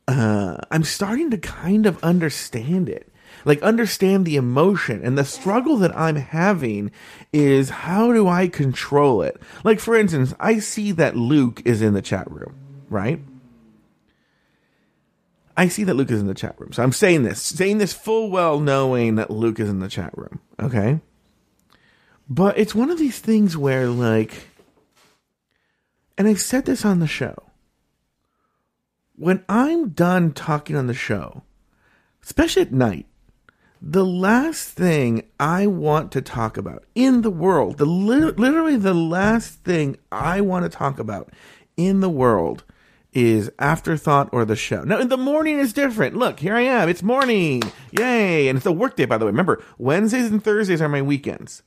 uh 0.08 0.58
I'm 0.72 0.84
starting 0.84 1.30
to 1.32 1.38
kind 1.38 1.86
of 1.86 2.02
understand 2.04 2.88
it 2.88 3.13
like 3.46 3.62
understand 3.62 4.26
the 4.26 4.36
emotion 4.36 5.02
and 5.04 5.18
the 5.18 5.26
struggle 5.26 5.78
that 5.78 5.96
I'm 5.98 6.16
having 6.16 6.92
is 7.32 7.70
how 7.70 8.14
do 8.14 8.28
I 8.28 8.48
control 8.48 9.22
it? 9.22 9.42
Like 9.64 9.80
for 9.80 9.96
instance, 9.96 10.34
I 10.40 10.60
see 10.60 10.92
that 10.94 11.16
Luke 11.16 11.62
is 11.66 11.82
in 11.82 11.94
the 11.94 12.02
chat 12.02 12.30
room, 12.32 12.56
right? 12.90 13.20
I 15.56 15.68
see 15.68 15.84
that 15.84 15.94
Luke 15.96 16.12
is 16.12 16.20
in 16.20 16.28
the 16.28 16.34
chat 16.34 16.60
room. 16.60 16.74
So 16.74 16.82
I'm 16.84 16.92
saying 16.92 17.24
this, 17.24 17.42
saying 17.42 17.78
this 17.78 17.94
full 17.94 18.30
well 18.30 18.60
knowing 18.60 19.16
that 19.16 19.30
Luke 19.30 19.60
is 19.60 19.70
in 19.70 19.80
the 19.80 19.88
chat 19.88 20.18
room. 20.18 20.40
Okay. 20.60 21.00
But 22.30 22.58
it's 22.58 22.74
one 22.74 22.90
of 22.90 22.98
these 22.98 23.20
things 23.20 23.56
where, 23.56 23.88
like, 23.88 24.48
and 26.18 26.28
I've 26.28 26.42
said 26.42 26.66
this 26.66 26.86
on 26.86 27.00
the 27.00 27.08
show. 27.08 27.36
When 29.16 29.44
I'm 29.48 29.90
done 29.90 30.32
talking 30.32 30.76
on 30.76 30.88
the 30.88 30.94
show, 30.94 31.44
especially 32.24 32.64
at 32.64 32.72
night, 32.72 33.06
the 33.86 34.06
last 34.06 34.70
thing 34.70 35.24
I 35.42 35.68
want 35.68 36.14
to 36.14 36.22
talk 36.22 36.56
about 36.56 36.86
in 36.96 37.22
the 37.22 37.30
world, 37.30 37.78
the 37.78 37.86
literally 37.86 38.78
the 38.78 38.94
last 38.94 39.64
thing 39.66 39.98
I 40.10 40.40
want 40.40 40.64
to 40.64 40.70
talk 40.70 41.00
about 41.00 41.34
in 41.76 42.00
the 42.00 42.10
world 42.10 42.64
is 43.12 43.52
afterthought 43.60 44.30
or 44.32 44.46
the 44.46 44.56
show. 44.56 44.84
Now 44.84 45.00
in 45.00 45.10
the 45.10 45.18
morning 45.18 45.60
is 45.60 45.74
different. 45.74 46.16
Look, 46.16 46.40
here 46.40 46.56
I 46.56 46.62
am. 46.62 46.88
It's 46.88 47.04
morning. 47.04 47.62
Yay. 47.92 48.48
And 48.48 48.56
it's 48.56 48.66
a 48.66 48.72
work 48.72 48.96
day, 48.96 49.04
by 49.04 49.18
the 49.18 49.26
way. 49.26 49.32
Remember, 49.32 49.62
Wednesdays 49.78 50.32
and 50.32 50.42
Thursdays 50.42 50.82
are 50.82 50.88
my 50.88 51.02
weekends. 51.02 51.62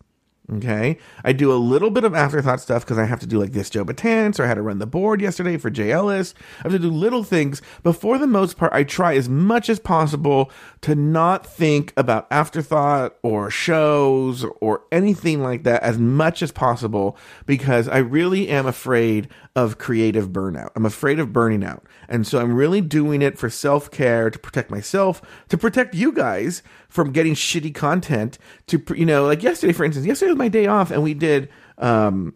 Okay. 0.55 0.99
I 1.25 1.33
do 1.33 1.53
a 1.53 1.55
little 1.55 1.91
bit 1.91 2.05
of 2.05 2.15
afterthought 2.15 2.61
stuff 2.61 2.85
because 2.85 2.99
I 2.99 3.05
have 3.05 3.19
to 3.19 3.27
do 3.27 3.41
like 3.41 3.51
this 3.51 3.69
Joe 3.69 3.85
Betance 3.85 4.39
or 4.39 4.45
I 4.45 4.47
had 4.47 4.55
to 4.55 4.63
run 4.63 4.79
the 4.79 4.87
board 4.87 5.21
yesterday 5.21 5.57
for 5.57 5.71
Jay 5.71 5.91
Ellis. 5.91 6.35
I 6.61 6.63
have 6.65 6.73
to 6.73 6.79
do 6.79 6.91
little 6.91 7.25
things. 7.25 7.61
But 7.83 7.95
for 7.95 8.17
the 8.17 8.29
most 8.29 8.57
part, 8.57 8.73
I 8.73 8.85
try 8.85 9.17
as 9.17 9.29
much 9.29 9.69
as 9.69 9.81
possible 9.81 10.53
to 10.83 10.95
not 10.95 11.45
think 11.45 11.93
about 11.97 12.29
afterthought 12.31 13.17
or 13.23 13.51
shows 13.51 14.45
or 14.61 14.85
anything 14.93 15.43
like 15.43 15.65
that 15.65 15.83
as 15.83 15.99
much 15.99 16.43
as 16.43 16.53
possible 16.53 17.19
because 17.47 17.89
I 17.89 17.99
really 17.99 18.49
am 18.49 18.67
afraid 18.67 19.29
of 19.57 19.79
creative 19.79 20.29
burnout. 20.29 20.71
I'm 20.77 20.87
afraid 20.87 21.19
of 21.19 21.33
burning 21.33 21.65
out. 21.65 21.83
And 22.09 22.25
so 22.25 22.39
I'm 22.39 22.55
really 22.55 22.81
doing 22.81 23.21
it 23.21 23.37
for 23.37 23.51
self 23.51 23.91
care 23.91 24.31
to 24.31 24.39
protect 24.39 24.71
myself, 24.71 25.21
to 25.49 25.59
protect 25.59 25.95
you 25.95 26.13
guys 26.13 26.63
from 26.89 27.13
getting 27.13 27.35
shitty 27.35 27.75
content. 27.75 28.39
To, 28.69 28.83
you 28.95 29.07
know, 29.07 29.27
like 29.27 29.43
yesterday, 29.43 29.73
for 29.73 29.85
instance, 29.85 30.07
yesterday 30.07 30.31
was 30.31 30.39
my 30.39 30.49
day 30.49 30.67
off 30.67 30.91
and 30.91 31.03
we 31.03 31.15
did, 31.15 31.49
um, 31.79 32.35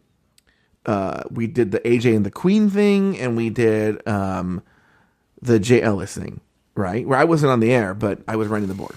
uh, 0.87 1.23
we 1.30 1.47
did 1.47 1.73
the 1.73 1.80
AJ 1.80 2.16
and 2.16 2.26
the 2.26 2.30
Queen 2.30 2.71
thing 2.71 3.19
and 3.19 3.37
we 3.37 3.50
did, 3.50 4.07
um, 4.09 4.62
the 5.42 5.59
Jay 5.59 5.80
Ellis 5.80 6.16
thing, 6.16 6.40
right? 6.75 7.07
Where 7.07 7.19
I 7.19 7.25
wasn't 7.25 7.52
on 7.52 7.61
the 7.61 7.73
air, 7.73 7.95
but 7.95 8.21
I 8.28 8.37
was 8.37 8.49
running 8.49 8.69
the 8.69 8.75
board. 8.75 8.97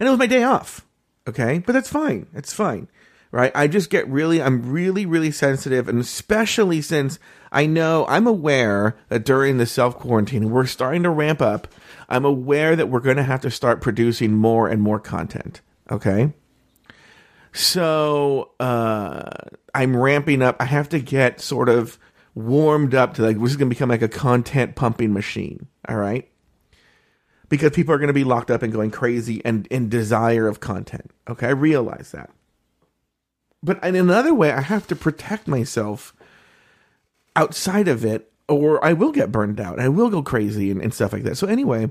And 0.00 0.06
it 0.06 0.10
was 0.10 0.18
my 0.18 0.26
day 0.26 0.42
off. 0.42 0.84
Okay. 1.26 1.58
But 1.58 1.72
that's 1.72 1.90
fine. 1.90 2.26
It's 2.34 2.52
fine 2.52 2.88
right? 3.30 3.52
I 3.54 3.68
just 3.68 3.90
get 3.90 4.08
really, 4.08 4.42
I'm 4.42 4.70
really, 4.70 5.06
really 5.06 5.30
sensitive, 5.30 5.88
and 5.88 6.00
especially 6.00 6.80
since 6.80 7.18
I 7.50 7.66
know 7.66 8.06
I'm 8.08 8.26
aware 8.26 8.96
that 9.08 9.24
during 9.24 9.58
the 9.58 9.66
self 9.66 9.98
quarantine, 9.98 10.50
we're 10.50 10.66
starting 10.66 11.02
to 11.04 11.10
ramp 11.10 11.40
up. 11.40 11.68
I'm 12.08 12.24
aware 12.24 12.76
that 12.76 12.88
we're 12.88 13.00
going 13.00 13.16
to 13.16 13.22
have 13.22 13.40
to 13.42 13.50
start 13.50 13.80
producing 13.80 14.34
more 14.34 14.68
and 14.68 14.82
more 14.82 15.00
content. 15.00 15.60
Okay. 15.90 16.32
So 17.52 18.52
uh, 18.60 19.30
I'm 19.74 19.96
ramping 19.96 20.42
up. 20.42 20.56
I 20.60 20.66
have 20.66 20.88
to 20.90 21.00
get 21.00 21.40
sort 21.40 21.68
of 21.68 21.98
warmed 22.34 22.94
up 22.94 23.14
to 23.14 23.22
like 23.22 23.40
this 23.40 23.50
is 23.50 23.56
going 23.56 23.68
to 23.68 23.74
become 23.74 23.88
like 23.88 24.02
a 24.02 24.08
content 24.08 24.76
pumping 24.76 25.12
machine. 25.12 25.66
All 25.88 25.96
right. 25.96 26.28
Because 27.48 27.72
people 27.72 27.94
are 27.94 27.98
going 27.98 28.08
to 28.08 28.14
be 28.14 28.24
locked 28.24 28.50
up 28.50 28.62
and 28.62 28.72
going 28.72 28.90
crazy 28.90 29.42
and 29.44 29.66
in 29.68 29.88
desire 29.88 30.46
of 30.46 30.60
content. 30.60 31.10
Okay. 31.28 31.46
I 31.46 31.50
realize 31.50 32.12
that 32.12 32.30
but 33.62 33.82
in 33.82 33.96
another 33.96 34.32
way, 34.32 34.52
I 34.52 34.60
have 34.60 34.86
to 34.88 34.96
protect 34.96 35.48
myself 35.48 36.14
outside 37.38 37.88
of 37.88 38.04
it, 38.04 38.30
or 38.48 38.84
I 38.84 38.92
will 38.92 39.12
get 39.12 39.32
burned 39.32 39.60
out. 39.60 39.78
I 39.78 39.88
will 39.88 40.10
go 40.10 40.22
crazy 40.22 40.70
and, 40.70 40.82
and 40.82 40.92
stuff 40.92 41.12
like 41.12 41.22
that. 41.22 41.36
So 41.36 41.46
anyway, 41.46 41.90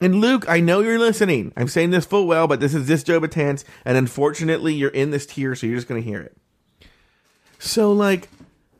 and 0.00 0.16
Luke, 0.16 0.44
I 0.48 0.60
know 0.60 0.80
you're 0.80 0.98
listening. 0.98 1.52
I'm 1.56 1.68
saying 1.68 1.90
this 1.90 2.04
full 2.04 2.26
well, 2.26 2.46
but 2.46 2.60
this 2.60 2.74
is 2.74 2.86
this 2.86 3.02
Joe 3.02 3.20
Betance, 3.20 3.64
and 3.84 3.96
unfortunately, 3.96 4.74
you're 4.74 4.90
in 4.90 5.10
this 5.10 5.26
tier, 5.26 5.54
so 5.54 5.66
you're 5.66 5.76
just 5.76 5.88
gonna 5.88 6.00
hear 6.00 6.20
it. 6.20 6.36
So 7.58 7.92
like, 7.92 8.28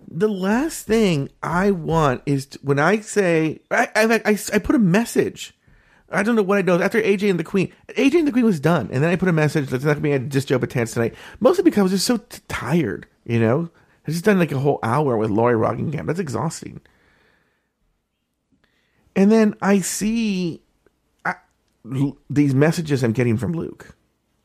the 0.06 0.28
last 0.28 0.86
thing 0.86 1.30
I 1.42 1.70
want 1.70 2.22
is 2.26 2.46
to, 2.46 2.58
when 2.62 2.78
I 2.78 3.00
say 3.00 3.60
I, 3.70 3.88
I 3.96 4.22
I 4.26 4.38
I 4.52 4.58
put 4.58 4.76
a 4.76 4.80
message 4.80 5.54
I 6.14 6.22
don't 6.22 6.36
know 6.36 6.42
what 6.42 6.58
I 6.58 6.62
know. 6.62 6.80
After 6.80 7.00
AJ 7.00 7.30
and 7.30 7.40
the 7.40 7.44
Queen, 7.44 7.72
AJ 7.88 8.14
and 8.20 8.28
the 8.28 8.32
Queen 8.32 8.44
was 8.44 8.60
done, 8.60 8.88
and 8.92 9.02
then 9.02 9.10
I 9.10 9.16
put 9.16 9.28
a 9.28 9.32
message 9.32 9.68
that's 9.68 9.84
not 9.84 9.94
to 9.94 10.00
be 10.00 10.12
a 10.12 10.18
just 10.18 10.48
Joe 10.48 10.58
tonight. 10.58 11.14
Mostly 11.40 11.64
because 11.64 11.78
I 11.78 11.82
was 11.82 11.92
just 11.92 12.06
so 12.06 12.18
t- 12.18 12.40
tired, 12.48 13.06
you 13.24 13.40
know. 13.40 13.70
I 14.06 14.10
just 14.10 14.24
done 14.24 14.38
like 14.38 14.52
a 14.52 14.58
whole 14.58 14.78
hour 14.82 15.16
with 15.16 15.30
Laurie 15.30 15.54
Roggenkamp. 15.54 16.06
That's 16.06 16.18
exhausting. 16.18 16.80
And 19.16 19.30
then 19.30 19.54
I 19.62 19.80
see 19.80 20.60
I, 21.24 21.36
these 22.28 22.54
messages 22.54 23.02
I'm 23.02 23.12
getting 23.12 23.36
from 23.36 23.52
Luke, 23.52 23.96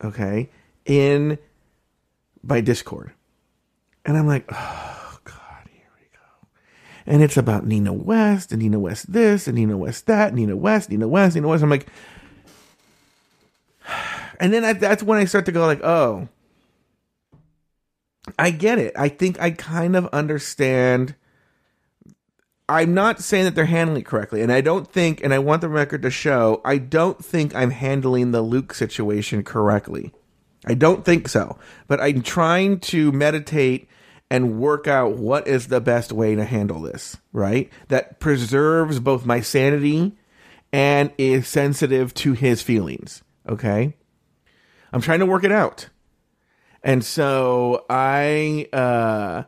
okay, 0.03 0.49
in 0.85 1.37
by 2.43 2.61
Discord, 2.61 3.11
and 4.05 4.15
I'm 4.15 4.27
like, 4.27 4.45
oh 4.51 5.19
God, 5.23 5.67
here 5.71 5.89
we 5.99 6.07
go. 6.13 6.47
and 7.05 7.23
it's 7.23 7.35
about 7.35 7.65
Nina 7.65 7.91
West 7.91 8.51
and 8.51 8.61
Nina 8.61 8.79
West 8.79 9.11
this 9.11 9.47
and 9.47 9.55
Nina 9.55 9.77
West 9.77 10.05
that, 10.05 10.33
Nina 10.33 10.55
West, 10.55 10.89
Nina 10.89 11.07
West, 11.07 11.35
Nina 11.35 11.47
West. 11.47 11.63
I'm 11.63 11.69
like, 11.69 11.87
and 14.39 14.53
then 14.53 14.63
I, 14.63 14.73
that's 14.73 15.03
when 15.03 15.17
I 15.17 15.25
start 15.25 15.45
to 15.47 15.51
go 15.51 15.65
like, 15.65 15.83
oh, 15.83 16.29
I 18.38 18.51
get 18.51 18.79
it. 18.79 18.93
I 18.98 19.09
think 19.09 19.39
I 19.41 19.51
kind 19.51 19.95
of 19.95 20.07
understand. 20.07 21.15
I'm 22.67 22.93
not 22.93 23.21
saying 23.21 23.45
that 23.45 23.55
they're 23.55 23.65
handling 23.65 24.01
it 24.01 24.05
correctly, 24.05 24.41
and 24.41 24.51
I 24.51 24.62
don't 24.62 24.91
think, 24.91 25.24
and 25.24 25.33
I 25.33 25.39
want 25.39 25.62
the 25.62 25.69
record 25.69 26.03
to 26.03 26.12
show, 26.12 26.62
I 26.63 26.77
don't 26.77 27.24
think 27.24 27.55
I'm 27.55 27.71
handling 27.71 28.31
the 28.31 28.43
Luke 28.43 28.75
situation 28.75 29.43
correctly. 29.43 30.13
I 30.65 30.75
don't 30.75 31.03
think 31.03 31.29
so, 31.29 31.57
but 31.88 32.00
I'm 32.00 32.21
trying 32.21 32.79
to 32.81 33.12
meditate 33.12 33.88
and 34.29 34.59
work 34.59 34.88
out 34.88 35.17
what 35.17 35.48
is 35.48 35.67
the 35.67 35.81
best 35.81 36.12
way 36.12 36.36
to 36.36 36.45
handle 36.45 36.81
this, 36.81 37.17
right? 37.33 37.71
That 37.88 38.19
preserves 38.19 39.00
both 39.00 39.25
my 39.25 39.41
sanity 39.41 40.15
and 40.71 41.12
is 41.17 41.48
sensitive 41.48 42.13
to 42.15 42.33
his 42.33 42.62
feelings, 42.62 43.24
okay? 43.48 43.95
I'm 44.93 45.01
trying 45.01 45.19
to 45.19 45.25
work 45.25 45.43
it 45.43 45.51
out. 45.51 45.89
And 46.83 47.03
so 47.03 47.86
I 47.89 48.67
uh 48.74 49.43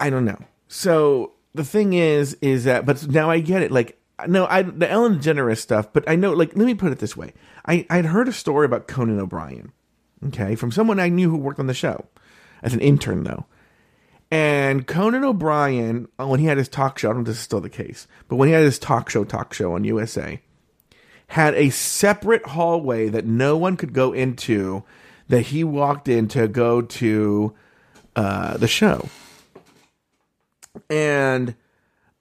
I 0.00 0.10
don't 0.10 0.24
know. 0.24 0.38
So 0.68 1.32
the 1.54 1.64
thing 1.64 1.92
is 1.92 2.36
is 2.40 2.64
that 2.64 2.86
but 2.86 3.06
now 3.08 3.30
I 3.30 3.40
get 3.40 3.62
it 3.62 3.70
like 3.70 3.98
no, 4.28 4.46
I 4.46 4.62
the 4.62 4.90
Ellen 4.90 5.18
DeGeneres 5.18 5.58
stuff, 5.58 5.92
but 5.92 6.08
I 6.08 6.16
know 6.16 6.32
like 6.32 6.56
let 6.56 6.66
me 6.66 6.74
put 6.74 6.92
it 6.92 6.98
this 6.98 7.16
way. 7.16 7.32
I 7.66 7.86
I'd 7.90 8.06
heard 8.06 8.28
a 8.28 8.32
story 8.32 8.66
about 8.66 8.88
Conan 8.88 9.20
O'Brien, 9.20 9.72
okay, 10.26 10.54
from 10.54 10.72
someone 10.72 11.00
I 11.00 11.08
knew 11.08 11.30
who 11.30 11.36
worked 11.36 11.60
on 11.60 11.66
the 11.66 11.74
show 11.74 12.06
as 12.62 12.74
an 12.74 12.80
intern 12.80 13.24
though. 13.24 13.46
And 14.30 14.86
Conan 14.86 15.22
O'Brien, 15.22 16.08
uh, 16.18 16.26
when 16.26 16.40
he 16.40 16.46
had 16.46 16.58
his 16.58 16.68
talk 16.68 16.98
show, 16.98 17.08
I 17.08 17.12
don't 17.12 17.18
know 17.18 17.22
if 17.22 17.26
this 17.28 17.36
is 17.36 17.42
still 17.42 17.60
the 17.60 17.70
case, 17.70 18.08
but 18.26 18.36
when 18.36 18.48
he 18.48 18.54
had 18.54 18.64
his 18.64 18.80
talk 18.80 19.08
show, 19.08 19.22
talk 19.22 19.54
show 19.54 19.74
on 19.74 19.84
USA, 19.84 20.40
had 21.28 21.54
a 21.54 21.70
separate 21.70 22.44
hallway 22.46 23.08
that 23.08 23.26
no 23.26 23.56
one 23.56 23.76
could 23.76 23.92
go 23.92 24.12
into 24.12 24.82
that 25.28 25.42
he 25.42 25.64
walked 25.64 26.08
in 26.08 26.28
to 26.28 26.48
go 26.48 26.82
to 26.82 27.54
uh, 28.16 28.56
the 28.56 28.68
show. 28.68 29.08
And 30.90 31.54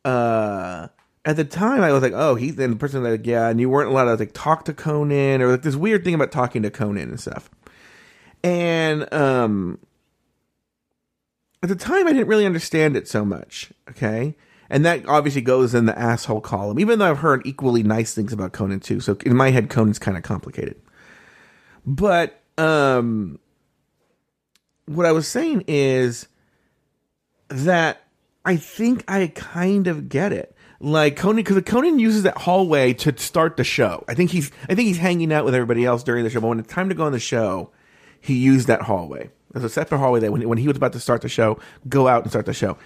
uh, 0.06 0.88
at 1.26 1.36
the 1.36 1.44
time, 1.44 1.82
I 1.82 1.92
was 1.92 2.02
like, 2.02 2.14
oh, 2.14 2.36
he's 2.36 2.56
the 2.56 2.76
person 2.76 3.04
that, 3.04 3.12
like, 3.12 3.26
yeah, 3.26 3.50
and 3.50 3.60
you 3.60 3.70
weren't 3.70 3.90
allowed 3.90 4.06
to 4.06 4.16
like 4.16 4.34
talk 4.34 4.66
to 4.66 4.74
Conan 4.74 5.42
or 5.42 5.52
like 5.52 5.64
this 5.64 5.76
weird 5.76 6.04
thing 6.04 6.14
about 6.14 6.32
talking 6.32 6.62
to 6.64 6.72
Conan 6.72 7.10
and 7.10 7.20
stuff. 7.20 7.50
And 8.44 9.12
um, 9.14 9.80
at 11.62 11.70
the 11.70 11.76
time, 11.76 12.08
I 12.08 12.14
didn't 12.14 12.28
really 12.28 12.46
understand 12.46 12.96
it 12.96 13.08
so 13.08 13.24
much. 13.24 13.72
Okay. 13.90 14.36
And 14.70 14.86
that 14.86 15.08
obviously 15.08 15.42
goes 15.42 15.76
in 15.76 15.86
the 15.86 15.98
asshole 15.98 16.42
column, 16.42 16.80
even 16.80 17.00
though 17.00 17.10
I've 17.10 17.20
heard 17.20 17.46
equally 17.46 17.84
nice 17.84 18.14
things 18.14 18.34
about 18.34 18.54
Conan 18.54 18.80
too. 18.80 19.00
So 19.00 19.18
in 19.26 19.36
my 19.36 19.52
head, 19.52 19.70
Conan's 19.70 20.00
kind 20.00 20.18
of 20.18 20.24
complicated. 20.24 20.82
But 21.86 22.43
um, 22.58 23.40
what 24.86 25.06
I 25.06 25.12
was 25.12 25.28
saying 25.28 25.66
is 25.68 26.28
that 27.50 28.04
I 28.46 28.58
think 28.58 29.04
I 29.08 29.28
kind 29.28 29.88
of 29.88 30.10
get 30.10 30.34
it. 30.34 30.56
Like 30.80 31.16
Conan, 31.16 31.38
because 31.38 31.62
Conan 31.64 31.98
uses 31.98 32.24
that 32.24 32.38
hallway 32.38 32.94
to 32.96 33.18
start 33.18 33.56
the 33.56 33.64
show. 33.64 34.04
I 34.08 34.16
think 34.16 34.32
he's, 34.32 34.52
I 34.64 34.76
think 34.76 34.88
he's 34.88 34.98
hanging 34.98 35.32
out 35.32 35.46
with 35.46 35.56
everybody 35.56 35.86
else 35.86 36.04
during 36.04 36.26
the 36.26 36.30
show. 36.30 36.42
But 36.42 36.50
when 36.50 36.60
it's 36.60 36.74
time 36.74 36.90
to 36.90 36.96
go 36.96 37.06
on 37.06 37.14
the 37.14 37.20
show, 37.20 37.72
he 38.20 38.36
used 38.36 38.68
that 38.68 38.82
hallway. 38.82 39.30
There's 39.54 39.64
a 39.64 39.70
separate 39.70 40.00
hallway 40.00 40.20
that 40.22 40.32
when 40.32 40.48
when 40.50 40.58
he 40.58 40.68
was 40.68 40.76
about 40.76 40.94
to 40.94 41.00
start 41.00 41.22
the 41.22 41.30
show, 41.30 41.60
go 41.88 42.08
out 42.08 42.24
and 42.24 42.32
start 42.32 42.46
the 42.46 42.54
show. 42.54 42.78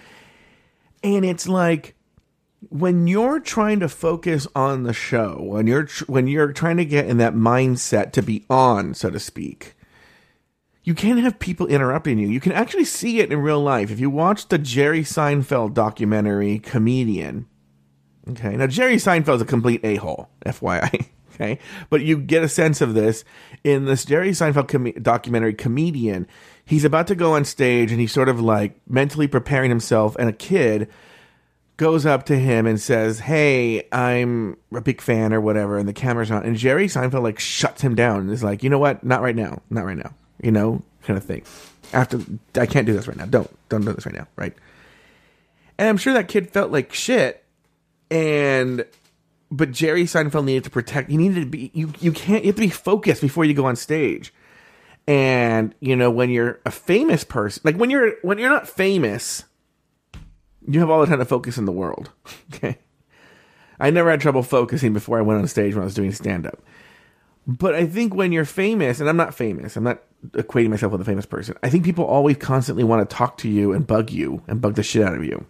And 1.02 1.24
it's 1.24 1.48
like 1.48 1.94
when 2.68 3.06
you're 3.06 3.40
trying 3.40 3.80
to 3.80 3.88
focus 3.88 4.46
on 4.54 4.82
the 4.82 4.92
show, 4.92 5.38
when 5.40 5.66
you're 5.66 5.84
tr- 5.84 6.04
when 6.06 6.26
you're 6.26 6.52
trying 6.52 6.76
to 6.78 6.84
get 6.84 7.06
in 7.06 7.18
that 7.18 7.34
mindset 7.34 8.12
to 8.12 8.22
be 8.22 8.44
on, 8.50 8.94
so 8.94 9.10
to 9.10 9.20
speak, 9.20 9.74
you 10.82 10.94
can't 10.94 11.20
have 11.20 11.38
people 11.38 11.66
interrupting 11.66 12.18
you. 12.18 12.28
You 12.28 12.40
can 12.40 12.52
actually 12.52 12.84
see 12.84 13.20
it 13.20 13.32
in 13.32 13.38
real 13.40 13.60
life. 13.60 13.90
If 13.90 14.00
you 14.00 14.10
watch 14.10 14.48
the 14.48 14.58
Jerry 14.58 15.02
Seinfeld 15.02 15.74
documentary 15.74 16.58
Comedian, 16.58 17.46
Okay. 18.30 18.56
Now 18.56 18.66
Jerry 18.66 18.96
Seinfeld's 18.96 19.42
a 19.42 19.46
complete 19.46 19.80
a 19.84 19.96
hole, 19.96 20.28
FYI. 20.44 21.06
Okay. 21.40 21.60
But 21.88 22.00
you 22.00 22.18
get 22.18 22.42
a 22.42 22.48
sense 22.48 22.80
of 22.80 22.94
this 22.94 23.24
in 23.62 23.84
this 23.84 24.04
Jerry 24.04 24.30
Seinfeld 24.30 24.66
com- 24.66 24.90
documentary, 25.00 25.54
Comedian. 25.54 26.26
He's 26.64 26.84
about 26.84 27.06
to 27.06 27.14
go 27.14 27.34
on 27.34 27.44
stage 27.44 27.92
and 27.92 28.00
he's 28.00 28.10
sort 28.10 28.28
of 28.28 28.40
like 28.40 28.80
mentally 28.88 29.28
preparing 29.28 29.70
himself, 29.70 30.16
and 30.18 30.28
a 30.28 30.32
kid 30.32 30.88
goes 31.78 32.04
up 32.04 32.26
to 32.26 32.36
him 32.36 32.66
and 32.66 32.78
says, 32.78 33.20
Hey, 33.20 33.88
I'm 33.90 34.58
a 34.74 34.82
big 34.82 35.00
fan 35.00 35.32
or 35.32 35.40
whatever, 35.40 35.78
and 35.78 35.88
the 35.88 35.94
camera's 35.94 36.30
on. 36.30 36.44
And 36.44 36.56
Jerry 36.56 36.86
Seinfeld 36.86 37.22
like 37.22 37.38
shuts 37.38 37.80
him 37.80 37.94
down 37.94 38.20
and 38.20 38.30
is 38.30 38.44
like, 38.44 38.62
You 38.62 38.68
know 38.68 38.78
what? 38.78 39.02
Not 39.02 39.22
right 39.22 39.36
now. 39.36 39.62
Not 39.70 39.86
right 39.86 39.96
now. 39.96 40.12
You 40.42 40.50
know, 40.50 40.82
kind 41.02 41.16
of 41.16 41.24
thing. 41.24 41.42
After, 41.92 42.20
I 42.54 42.66
can't 42.66 42.86
do 42.86 42.92
this 42.92 43.08
right 43.08 43.16
now. 43.16 43.24
Don't, 43.24 43.50
don't 43.70 43.84
do 43.84 43.94
this 43.94 44.04
right 44.04 44.14
now. 44.14 44.26
Right. 44.36 44.54
And 45.78 45.88
I'm 45.88 45.96
sure 45.96 46.12
that 46.12 46.28
kid 46.28 46.50
felt 46.50 46.70
like 46.70 46.92
shit. 46.92 47.44
And 48.10 48.84
but 49.50 49.70
Jerry 49.72 50.04
Seinfeld 50.04 50.44
needed 50.44 50.64
to 50.64 50.70
protect. 50.70 51.10
He 51.10 51.16
needed 51.16 51.40
to 51.40 51.46
be. 51.46 51.70
You 51.72 51.92
you 52.00 52.12
can't. 52.12 52.44
You 52.44 52.48
have 52.48 52.56
to 52.56 52.60
be 52.60 52.68
focused 52.68 53.22
before 53.22 53.44
you 53.44 53.54
go 53.54 53.66
on 53.66 53.76
stage. 53.76 54.32
And 55.06 55.74
you 55.80 55.96
know 55.96 56.10
when 56.10 56.30
you're 56.30 56.60
a 56.66 56.70
famous 56.70 57.24
person, 57.24 57.62
like 57.64 57.76
when 57.76 57.88
you're 57.90 58.14
when 58.22 58.38
you're 58.38 58.50
not 58.50 58.68
famous, 58.68 59.44
you 60.68 60.80
have 60.80 60.90
all 60.90 61.00
the 61.00 61.06
time 61.06 61.18
to 61.18 61.24
focus 61.24 61.58
in 61.58 61.64
the 61.64 61.72
world. 61.72 62.12
Okay. 62.54 62.78
I 63.80 63.90
never 63.90 64.10
had 64.10 64.20
trouble 64.20 64.42
focusing 64.42 64.92
before 64.92 65.18
I 65.18 65.22
went 65.22 65.40
on 65.40 65.46
stage 65.46 65.74
when 65.74 65.82
I 65.82 65.84
was 65.84 65.94
doing 65.94 66.10
stand 66.10 66.46
up. 66.46 66.60
But 67.46 67.74
I 67.74 67.86
think 67.86 68.12
when 68.12 68.32
you're 68.32 68.44
famous, 68.44 68.98
and 68.98 69.08
I'm 69.08 69.16
not 69.16 69.34
famous, 69.34 69.76
I'm 69.76 69.84
not 69.84 70.02
equating 70.30 70.70
myself 70.70 70.90
with 70.90 71.00
a 71.00 71.04
famous 71.04 71.26
person. 71.26 71.54
I 71.62 71.70
think 71.70 71.84
people 71.84 72.04
always 72.04 72.36
constantly 72.36 72.82
want 72.82 73.08
to 73.08 73.16
talk 73.16 73.36
to 73.38 73.48
you 73.48 73.72
and 73.72 73.86
bug 73.86 74.10
you 74.10 74.42
and 74.48 74.60
bug 74.60 74.74
the 74.74 74.82
shit 74.82 75.04
out 75.04 75.14
of 75.14 75.24
you. 75.24 75.46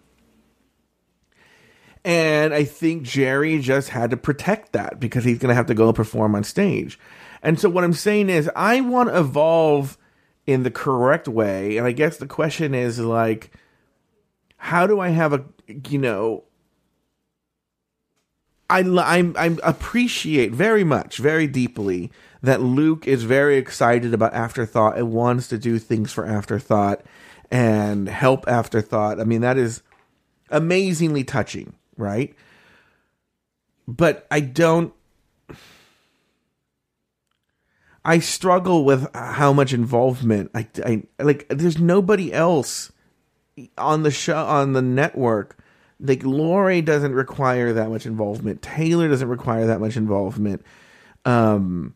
And 2.04 2.52
I 2.52 2.64
think 2.64 3.04
Jerry 3.04 3.58
just 3.60 3.88
had 3.88 4.10
to 4.10 4.16
protect 4.16 4.72
that 4.72 5.00
because 5.00 5.24
he's 5.24 5.38
going 5.38 5.48
to 5.48 5.54
have 5.54 5.66
to 5.66 5.74
go 5.74 5.92
perform 5.92 6.34
on 6.34 6.44
stage. 6.44 6.98
And 7.42 7.58
so 7.58 7.70
what 7.70 7.84
I'm 7.84 7.94
saying 7.94 8.28
is 8.28 8.50
I 8.54 8.82
want 8.82 9.08
to 9.08 9.18
evolve 9.18 9.96
in 10.46 10.62
the 10.62 10.70
correct 10.70 11.28
way. 11.28 11.78
And 11.78 11.86
I 11.86 11.92
guess 11.92 12.18
the 12.18 12.26
question 12.26 12.74
is 12.74 12.98
like, 12.98 13.52
how 14.58 14.86
do 14.86 15.00
I 15.00 15.08
have 15.08 15.32
a, 15.32 15.44
you 15.88 15.98
know, 15.98 16.44
I, 18.70 18.80
I, 18.80 19.32
I 19.36 19.58
appreciate 19.62 20.52
very 20.52 20.84
much, 20.84 21.16
very 21.16 21.46
deeply 21.46 22.12
that 22.42 22.60
Luke 22.60 23.08
is 23.08 23.24
very 23.24 23.56
excited 23.56 24.12
about 24.12 24.34
Afterthought 24.34 24.98
and 24.98 25.10
wants 25.12 25.48
to 25.48 25.58
do 25.58 25.78
things 25.78 26.12
for 26.12 26.26
Afterthought 26.26 27.02
and 27.50 28.08
help 28.08 28.46
Afterthought. 28.46 29.20
I 29.20 29.24
mean, 29.24 29.40
that 29.40 29.56
is 29.56 29.82
amazingly 30.50 31.24
touching 31.24 31.74
right? 31.98 32.34
But 33.86 34.26
I 34.30 34.40
don't. 34.40 34.94
I 38.04 38.20
struggle 38.20 38.84
with 38.86 39.06
how 39.14 39.52
much 39.52 39.74
involvement 39.74 40.50
I, 40.54 40.66
I 40.86 41.02
like. 41.18 41.46
There's 41.50 41.78
nobody 41.78 42.32
else 42.32 42.90
on 43.76 44.02
the 44.02 44.10
show 44.10 44.44
on 44.44 44.72
the 44.72 44.82
network. 44.82 45.58
Like 46.00 46.22
Lori 46.24 46.80
doesn't 46.80 47.12
require 47.12 47.72
that 47.72 47.90
much 47.90 48.06
involvement. 48.06 48.62
Taylor 48.62 49.08
doesn't 49.08 49.28
require 49.28 49.66
that 49.66 49.80
much 49.80 49.96
involvement. 49.96 50.62
Um, 51.24 51.94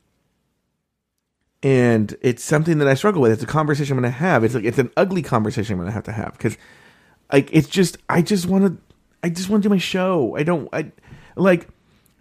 and 1.62 2.16
it's 2.21 2.42
something 2.42 2.78
that 2.78 2.88
I 2.88 2.95
struggle 2.95 3.23
with. 3.23 3.33
It's 3.33 3.42
a 3.42 3.47
conversation 3.47 3.97
I'm 3.97 4.02
going 4.02 4.12
to 4.12 4.19
have. 4.19 4.42
It's 4.42 4.54
like 4.54 4.64
it's 4.64 4.78
an 4.78 4.90
ugly 4.97 5.23
conversation 5.23 5.75
I'm 5.75 5.78
going 5.78 5.88
to 5.88 5.95
have 5.95 6.04
to 6.04 6.12
have 6.12 6.33
because, 6.33 6.59
like, 7.33 7.49
it's 7.52 7.69
just 7.69 7.99
I 8.09 8.21
just 8.21 8.47
want 8.47 8.64
to 8.66 8.95
I 9.23 9.28
just 9.28 9.49
want 9.49 9.62
to 9.62 9.69
do 9.69 9.73
my 9.73 9.78
show. 9.78 10.37
I 10.37 10.42
don't. 10.42 10.69
I 10.73 10.90
like. 11.37 11.69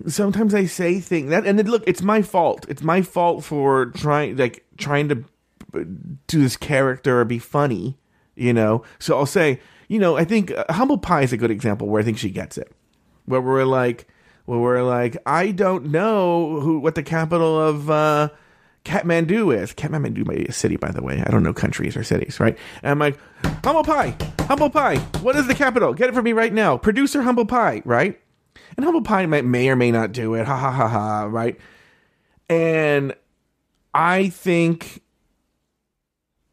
Sometimes 0.08 0.56
I 0.56 0.66
say 0.66 1.00
things 1.00 1.30
that, 1.30 1.46
and 1.46 1.60
then, 1.60 1.68
look, 1.68 1.84
it's 1.86 2.02
my 2.02 2.24
fault. 2.24 2.66
It's 2.68 2.82
my 2.82 3.04
fault 3.04 3.44
for 3.44 3.88
trying, 3.88 4.36
like, 4.36 4.66
trying 4.78 5.10
to 5.10 5.24
do 6.26 6.42
this 6.42 6.58
character 6.58 7.22
or 7.22 7.26
be 7.26 7.38
funny, 7.38 8.00
you 8.36 8.54
know. 8.54 8.84
So 9.00 9.18
I'll 9.18 9.26
say, 9.26 9.60
you 9.88 10.00
know, 10.00 10.18
I 10.18 10.26
think 10.26 10.52
uh, 10.52 10.66
Humble 10.70 10.98
Pie 10.98 11.24
is 11.24 11.34
a 11.34 11.38
good 11.38 11.52
example 11.52 11.88
where 11.88 12.02
I 12.02 12.06
think 12.06 12.18
she 12.18 12.30
gets 12.30 12.58
it, 12.58 12.72
where 13.26 13.42
we're 13.42 13.66
like, 13.66 14.08
where 14.46 14.60
we're 14.60 14.84
like, 14.84 15.18
I 15.26 15.52
don't 15.52 15.88
know 15.88 16.60
who 16.60 16.80
what 16.80 16.96
the 16.96 17.04
capital 17.04 17.60
of 17.60 17.90
uh, 17.90 18.30
Kathmandu 18.86 19.56
is. 19.56 19.74
Kathmandu 19.74 20.26
may 20.26 20.38
be 20.38 20.46
a 20.46 20.52
city, 20.52 20.78
by 20.78 20.92
the 20.92 21.04
way. 21.04 21.22
I 21.26 21.30
don't 21.30 21.44
know 21.44 21.54
countries 21.54 21.96
or 21.96 22.04
cities, 22.04 22.40
right? 22.40 22.58
And 22.82 22.92
I'm 22.92 23.00
like, 23.00 23.20
Humble 23.64 23.84
Pie, 23.84 24.16
Humble 24.42 24.70
Pie, 24.70 24.98
what 25.22 25.36
is 25.36 25.48
the 25.48 25.56
capital? 25.56 25.94
Get 25.94 26.10
it 26.10 26.14
for 26.14 26.22
me 26.22 26.34
right 26.34 26.54
now. 26.54 26.78
Producer 26.78 27.22
Humble 27.22 27.46
Pie, 27.46 27.82
right? 27.86 28.20
And 28.76 28.86
Humble 28.86 29.04
Pie 29.04 29.26
may 29.26 29.70
or 29.70 29.76
may 29.76 29.92
not 29.92 30.12
do 30.12 30.34
it. 30.36 30.46
Ha 30.46 30.56
ha 30.58 30.72
ha 30.72 30.88
ha, 30.88 31.24
right? 31.26 31.60
And 32.50 33.14
I 33.94 34.30
think, 34.30 35.02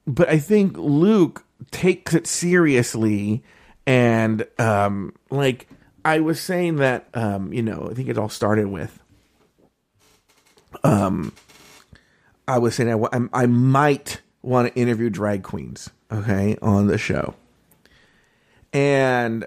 but 0.07 0.29
I 0.29 0.39
think 0.39 0.77
Luke 0.77 1.45
takes 1.71 2.15
it 2.15 2.27
seriously. 2.27 3.43
And, 3.87 4.47
um, 4.59 5.15
like, 5.31 5.69
I 6.05 6.21
was 6.21 6.41
saying 6.41 6.77
that, 6.77 7.09
um, 7.15 7.53
you 7.53 7.63
know, 7.63 7.89
I 7.91 7.95
think 7.95 8.09
it 8.09 8.19
all 8.19 8.29
started 8.29 8.69
with, 8.69 8.99
um, 10.85 11.33
I 12.47 12.59
was 12.59 12.75
saying 12.75 13.07
I, 13.33 13.47
might 13.47 14.21
want 14.43 14.73
to 14.73 14.81
interview 14.81 15.11
drag 15.11 15.43
queens, 15.43 15.91
okay, 16.11 16.57
on 16.63 16.87
the 16.87 16.99
show. 16.99 17.35
And 18.73 19.47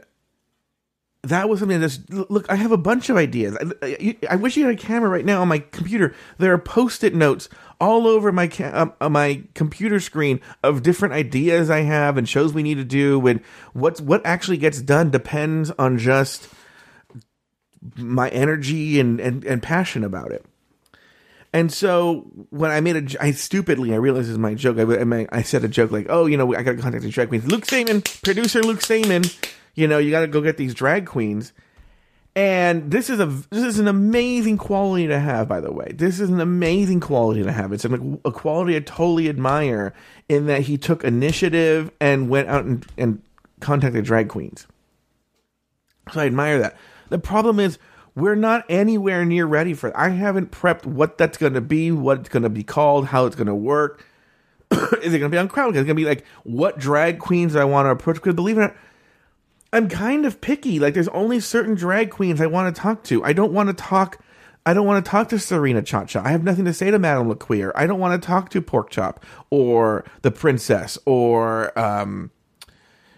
that 1.23 1.49
was 1.49 1.59
something 1.59 1.79
that's 1.79 1.99
look. 2.09 2.49
I 2.49 2.55
have 2.55 2.71
a 2.71 2.77
bunch 2.77 3.09
of 3.09 3.17
ideas. 3.17 3.55
I, 3.83 4.17
I, 4.29 4.35
wish 4.37 4.57
you 4.57 4.65
had 4.65 4.73
a 4.73 4.77
camera 4.77 5.07
right 5.07 5.23
now 5.23 5.41
on 5.41 5.47
my 5.47 5.59
computer. 5.59 6.15
There 6.39 6.51
are 6.51 6.57
post-it 6.57 7.13
notes 7.13 7.47
all 7.79 8.07
over 8.07 8.31
my 8.31 8.47
um, 8.73 8.93
uh, 8.99 9.07
my 9.07 9.43
computer 9.53 9.99
screen 9.99 10.41
of 10.63 10.81
different 10.81 11.13
ideas 11.13 11.69
I 11.69 11.81
have 11.81 12.17
and 12.17 12.27
shows 12.27 12.53
we 12.53 12.63
need 12.63 12.75
to 12.75 12.83
do. 12.83 13.25
And 13.27 13.41
what's 13.73 14.01
what 14.01 14.25
actually 14.25 14.57
gets 14.57 14.81
done 14.81 15.11
depends 15.11 15.69
on 15.71 15.99
just 15.99 16.49
my 17.95 18.29
energy 18.29 18.99
and 18.99 19.19
and, 19.19 19.43
and 19.43 19.61
passion 19.61 20.03
about 20.03 20.31
it. 20.31 20.43
And 21.53 21.71
so 21.71 22.31
when 22.49 22.71
I 22.71 22.79
made 22.79 23.13
a, 23.13 23.23
I 23.23 23.31
stupidly, 23.31 23.93
I 23.93 23.97
realized 23.97 24.27
this 24.27 24.31
is 24.31 24.37
my 24.37 24.55
joke. 24.55 24.77
I, 24.79 25.27
I 25.31 25.41
said 25.41 25.63
a 25.63 25.67
joke 25.67 25.91
like, 25.91 26.07
oh, 26.09 26.25
you 26.25 26.37
know, 26.37 26.55
I 26.55 26.63
got 26.63 26.77
to 26.77 26.81
contact 26.81 27.03
these 27.03 27.13
drag 27.13 27.27
queens. 27.27 27.45
Luke 27.45 27.65
Stamen, 27.65 28.01
producer 28.23 28.63
Luke 28.63 28.81
Stamen, 28.81 29.23
you 29.75 29.87
know, 29.87 29.97
you 29.97 30.11
got 30.11 30.21
to 30.21 30.27
go 30.27 30.41
get 30.41 30.57
these 30.57 30.73
drag 30.73 31.05
queens. 31.05 31.53
And 32.33 32.91
this 32.91 33.09
is 33.09 33.19
a 33.19 33.25
this 33.25 33.65
is 33.65 33.77
an 33.77 33.89
amazing 33.89 34.57
quality 34.57 35.05
to 35.07 35.19
have, 35.19 35.49
by 35.49 35.59
the 35.59 35.71
way. 35.71 35.91
This 35.93 36.21
is 36.21 36.29
an 36.29 36.39
amazing 36.39 37.01
quality 37.01 37.43
to 37.43 37.51
have. 37.51 37.73
It's 37.73 37.83
a, 37.83 37.93
a 38.23 38.31
quality 38.31 38.77
I 38.77 38.79
totally 38.79 39.27
admire 39.27 39.93
in 40.29 40.45
that 40.45 40.61
he 40.61 40.77
took 40.77 41.03
initiative 41.03 41.91
and 41.99 42.29
went 42.29 42.47
out 42.47 42.63
and, 42.63 42.85
and 42.97 43.21
contacted 43.59 44.05
drag 44.05 44.29
queens. 44.29 44.65
So 46.13 46.21
I 46.21 46.25
admire 46.25 46.59
that. 46.59 46.77
The 47.09 47.19
problem 47.19 47.59
is 47.59 47.77
we're 48.15 48.35
not 48.35 48.65
anywhere 48.69 49.25
near 49.25 49.45
ready 49.45 49.73
for 49.73 49.89
it. 49.89 49.95
I 49.97 50.09
haven't 50.09 50.51
prepped 50.51 50.85
what 50.85 51.17
that's 51.17 51.37
going 51.37 51.53
to 51.53 51.61
be, 51.61 51.91
what 51.91 52.19
it's 52.19 52.29
going 52.29 52.43
to 52.43 52.49
be 52.49 52.63
called, 52.63 53.07
how 53.07 53.25
it's 53.25 53.35
going 53.35 53.47
to 53.47 53.55
work. 53.55 54.05
Is 54.71 55.13
it 55.13 55.19
going 55.19 55.23
to 55.23 55.29
be 55.29 55.37
on 55.37 55.49
crowd? 55.49 55.75
Is 55.75 55.81
it 55.81 55.85
going 55.85 55.87
to 55.87 55.93
be 55.95 56.05
like 56.05 56.25
what 56.43 56.79
drag 56.79 57.19
queens 57.19 57.53
do 57.53 57.59
I 57.59 57.65
want 57.65 57.87
to 57.87 57.89
approach? 57.89 58.15
Because 58.15 58.35
believe 58.35 58.57
it 58.57 58.61
or 58.61 58.63
not, 58.63 58.75
I'm 59.73 59.87
kind 59.87 60.25
of 60.25 60.41
picky. 60.41 60.79
Like 60.79 60.93
there's 60.93 61.07
only 61.09 61.39
certain 61.39 61.75
drag 61.75 62.11
queens 62.11 62.41
I 62.41 62.47
want 62.47 62.73
to 62.75 62.81
talk 62.81 63.03
to. 63.05 63.23
I 63.23 63.33
don't 63.33 63.53
want 63.53 63.69
to 63.69 63.73
talk. 63.73 64.19
I 64.65 64.73
don't 64.73 64.85
want 64.85 65.03
to 65.03 65.09
talk 65.09 65.29
to 65.29 65.39
Serena 65.39 65.81
Chacha. 65.81 66.21
I 66.23 66.31
have 66.31 66.43
nothing 66.43 66.65
to 66.65 66.73
say 66.73 66.91
to 66.91 66.99
Madame 66.99 67.33
LaQueer. 67.33 67.71
I 67.73 67.87
don't 67.87 67.99
want 67.99 68.21
to 68.21 68.25
talk 68.25 68.49
to 68.49 68.61
Pork 68.61 68.89
Chop 68.91 69.25
or 69.49 70.05
the 70.21 70.31
Princess 70.31 70.97
or 71.05 71.77
um, 71.79 72.31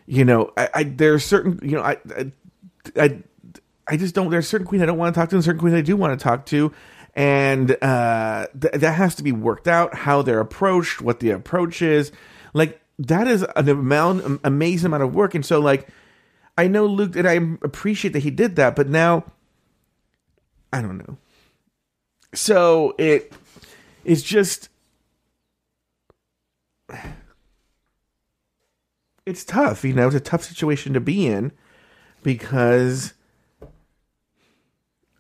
you 0.06 0.26
know, 0.26 0.52
I, 0.58 0.70
I 0.74 0.84
there's 0.84 1.26
certain 1.26 1.60
you 1.64 1.76
know 1.76 1.82
I, 1.82 1.98
I, 2.16 2.32
I 2.98 3.24
I 3.88 3.98
just 3.98 4.16
don't. 4.16 4.30
There's 4.30 4.48
certain 4.48 4.68
queens 4.68 4.84
I 4.84 4.86
don't 4.86 4.98
want 4.98 5.14
to 5.14 5.20
talk 5.20 5.30
to, 5.30 5.36
and 5.36 5.44
certain 5.44 5.60
queens 5.60 5.76
I 5.76 5.82
do 5.82 5.98
want 5.98 6.18
to 6.18 6.24
talk 6.24 6.46
to, 6.48 6.72
and 7.16 7.76
uh, 7.82 8.48
th- 8.60 8.74
that 8.76 8.94
has 8.94 9.16
to 9.16 9.24
be 9.24 9.32
worked 9.32 9.68
out. 9.68 9.94
How 9.94 10.22
they're 10.22 10.40
approached, 10.40 11.02
what 11.02 11.20
the 11.20 11.32
approach 11.32 11.82
is, 11.82 12.12
like 12.54 12.80
that 13.00 13.28
is 13.28 13.46
an 13.56 13.68
amount, 13.68 14.42
amazing 14.44 14.88
amount 14.88 15.04
of 15.04 15.14
work. 15.14 15.36
And 15.36 15.46
so, 15.46 15.60
like, 15.60 15.90
I 16.58 16.68
know 16.68 16.86
Luke, 16.86 17.16
and 17.16 17.28
I 17.28 17.34
appreciate 17.66 18.12
that 18.12 18.24
he 18.24 18.32
did 18.32 18.56
that, 18.58 18.76
but 18.76 18.88
now, 18.88 19.24
I 20.72 20.82
don't 20.82 20.98
know. 20.98 21.18
So 22.34 22.96
it 22.98 23.34
it 24.04 24.12
is 24.12 24.24
just. 24.24 24.70
It's 29.26 29.46
tough, 29.46 29.86
you 29.86 29.94
know. 29.94 30.08
It's 30.08 30.16
a 30.16 30.20
tough 30.20 30.44
situation 30.44 30.94
to 30.94 31.00
be 31.00 31.26
in 31.26 31.54
because 32.24 33.14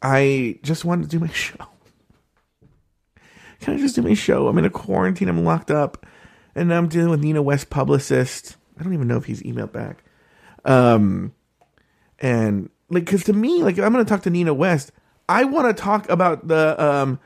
I 0.01 0.59
just 0.61 0.83
wanted 0.83 1.03
to 1.03 1.09
do 1.09 1.19
my 1.19 1.27
show. 1.33 1.55
Can 3.61 3.75
I 3.75 3.77
just 3.77 3.95
do 3.95 4.01
my 4.01 4.13
show? 4.13 4.49
I'm 4.49 4.57
in 4.57 4.65
a 4.65 4.69
quarantine. 4.69 5.29
I'm 5.29 5.45
locked 5.45 5.71
up, 5.71 6.05
and 6.53 6.73
I'm 6.73 6.89
dealing 6.89 7.11
with 7.11 7.21
Nina 7.21 7.41
West 7.41 7.69
publicist. 7.69 8.57
I 8.77 8.83
don't 8.83 8.93
even 8.93 9.07
know 9.07 9.17
if 9.17 9.25
he's 9.25 9.41
emailed 9.43 9.71
back. 9.71 10.03
Um, 10.65 11.33
and 12.19 12.69
like 12.89 13.05
because 13.05 13.23
to 13.25 13.33
me, 13.33 13.63
like 13.63 13.77
I'm 13.79 13.93
to 13.93 14.05
talk 14.05 14.23
to 14.23 14.29
Nina 14.29 14.53
West. 14.53 14.91
I 15.27 15.45
want 15.45 15.75
to 15.75 15.81
talk 15.81 16.09
about 16.09 16.47
the 16.47 16.81
um 16.83 17.19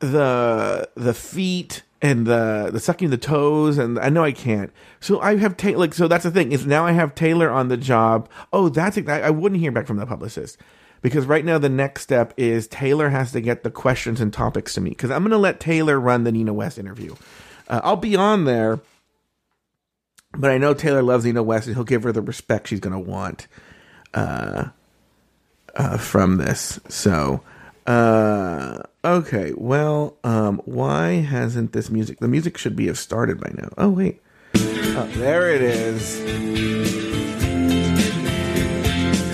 the 0.00 0.88
the 0.94 1.14
feet 1.14 1.82
and 2.02 2.26
the 2.26 2.70
the 2.72 2.80
sucking 2.80 3.10
the 3.10 3.18
toes 3.18 3.78
and 3.78 3.98
I 3.98 4.08
know 4.08 4.24
I 4.24 4.32
can't. 4.32 4.72
So 5.00 5.20
I 5.20 5.36
have 5.36 5.56
Taylor. 5.56 5.78
Like 5.78 5.94
so 5.94 6.08
that's 6.08 6.24
the 6.24 6.30
thing 6.30 6.52
is 6.52 6.66
now 6.66 6.86
I 6.86 6.92
have 6.92 7.14
Taylor 7.14 7.50
on 7.50 7.68
the 7.68 7.76
job. 7.76 8.28
Oh, 8.52 8.68
that's 8.68 8.98
I, 8.98 9.20
I 9.20 9.30
wouldn't 9.30 9.60
hear 9.60 9.72
back 9.72 9.86
from 9.86 9.96
the 9.96 10.06
publicist 10.06 10.58
because 11.02 11.26
right 11.26 11.44
now 11.44 11.58
the 11.58 11.68
next 11.68 12.02
step 12.02 12.34
is 12.36 12.66
Taylor 12.66 13.10
has 13.10 13.32
to 13.32 13.40
get 13.40 13.62
the 13.62 13.70
questions 13.70 14.20
and 14.20 14.32
topics 14.32 14.74
to 14.74 14.80
me 14.80 14.90
because 14.90 15.10
I'm 15.10 15.22
going 15.22 15.30
to 15.30 15.38
let 15.38 15.60
Taylor 15.60 16.00
run 16.00 16.24
the 16.24 16.32
Nina 16.32 16.52
West 16.52 16.78
interview. 16.78 17.14
Uh, 17.68 17.80
I'll 17.82 17.96
be 17.96 18.16
on 18.16 18.44
there, 18.44 18.80
but 20.36 20.50
I 20.50 20.58
know 20.58 20.74
Taylor 20.74 21.02
loves 21.02 21.24
Nina 21.24 21.42
West 21.42 21.66
and 21.66 21.76
he'll 21.76 21.84
give 21.84 22.02
her 22.02 22.12
the 22.12 22.22
respect 22.22 22.68
she's 22.68 22.80
going 22.80 22.92
to 22.92 22.98
want 22.98 23.46
uh, 24.14 24.66
uh, 25.74 25.98
from 25.98 26.38
this. 26.38 26.80
So. 26.88 27.42
Uh, 27.86 28.82
okay. 29.04 29.52
Well, 29.56 30.16
um, 30.24 30.60
why 30.64 31.20
hasn't 31.20 31.72
this 31.72 31.88
music? 31.88 32.18
The 32.18 32.26
music 32.26 32.58
should 32.58 32.74
be 32.74 32.88
have 32.88 32.98
started 32.98 33.40
by 33.40 33.52
now. 33.54 33.68
Oh 33.78 33.90
wait, 33.90 34.20
oh, 34.56 35.08
there 35.14 35.54
it 35.54 35.62
is. 35.62 36.16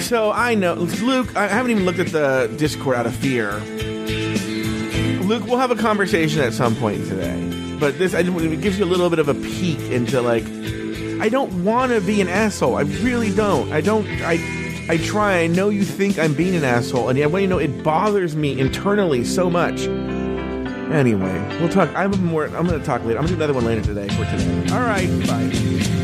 So 0.06 0.30
I 0.30 0.54
know, 0.54 0.74
Luke. 0.74 1.34
I 1.34 1.46
haven't 1.46 1.70
even 1.70 1.86
looked 1.86 2.00
at 2.00 2.08
the 2.08 2.54
Discord 2.58 2.96
out 2.96 3.06
of 3.06 3.16
fear. 3.16 3.58
Luke, 5.22 5.46
we'll 5.46 5.56
have 5.56 5.70
a 5.70 5.76
conversation 5.76 6.42
at 6.42 6.52
some 6.52 6.76
point 6.76 7.06
today. 7.06 7.76
But 7.80 7.96
this, 7.96 8.14
I, 8.14 8.22
just, 8.22 8.36
it 8.36 8.60
gives 8.60 8.78
you 8.78 8.84
a 8.84 8.86
little 8.86 9.08
bit 9.08 9.18
of 9.18 9.28
a 9.28 9.34
peek 9.34 9.80
into 9.90 10.20
like, 10.20 10.44
I 11.22 11.28
don't 11.28 11.62
want 11.62 11.92
to 11.92 12.00
be 12.00 12.20
an 12.20 12.26
asshole. 12.26 12.74
I 12.74 12.80
really 12.80 13.32
don't. 13.32 13.72
I 13.72 13.80
don't. 13.80 14.04
I 14.08 14.84
I 14.88 14.96
try. 14.96 15.38
I 15.38 15.46
know 15.46 15.68
you 15.68 15.84
think 15.84 16.18
I'm 16.18 16.34
being 16.34 16.56
an 16.56 16.64
asshole, 16.64 17.10
and 17.10 17.16
I 17.16 17.26
want 17.26 17.42
you 17.42 17.48
to 17.48 17.54
know, 17.54 17.58
it 17.60 17.84
bothers 17.84 18.34
me 18.34 18.58
internally 18.58 19.24
so 19.24 19.48
much. 19.48 19.82
Anyway, 19.82 21.58
we'll 21.60 21.68
talk. 21.68 21.88
I'm 21.94 22.10
more. 22.24 22.46
I'm 22.46 22.66
going 22.66 22.80
to 22.80 22.84
talk 22.84 23.04
later. 23.04 23.20
I'm 23.20 23.26
going 23.26 23.28
to 23.28 23.36
do 23.36 23.36
another 23.36 23.54
one 23.54 23.64
later 23.64 23.82
today 23.82 24.08
for 24.08 24.24
today. 24.24 24.74
All 24.74 24.80
right. 24.80 25.08
Bye. 25.28 26.01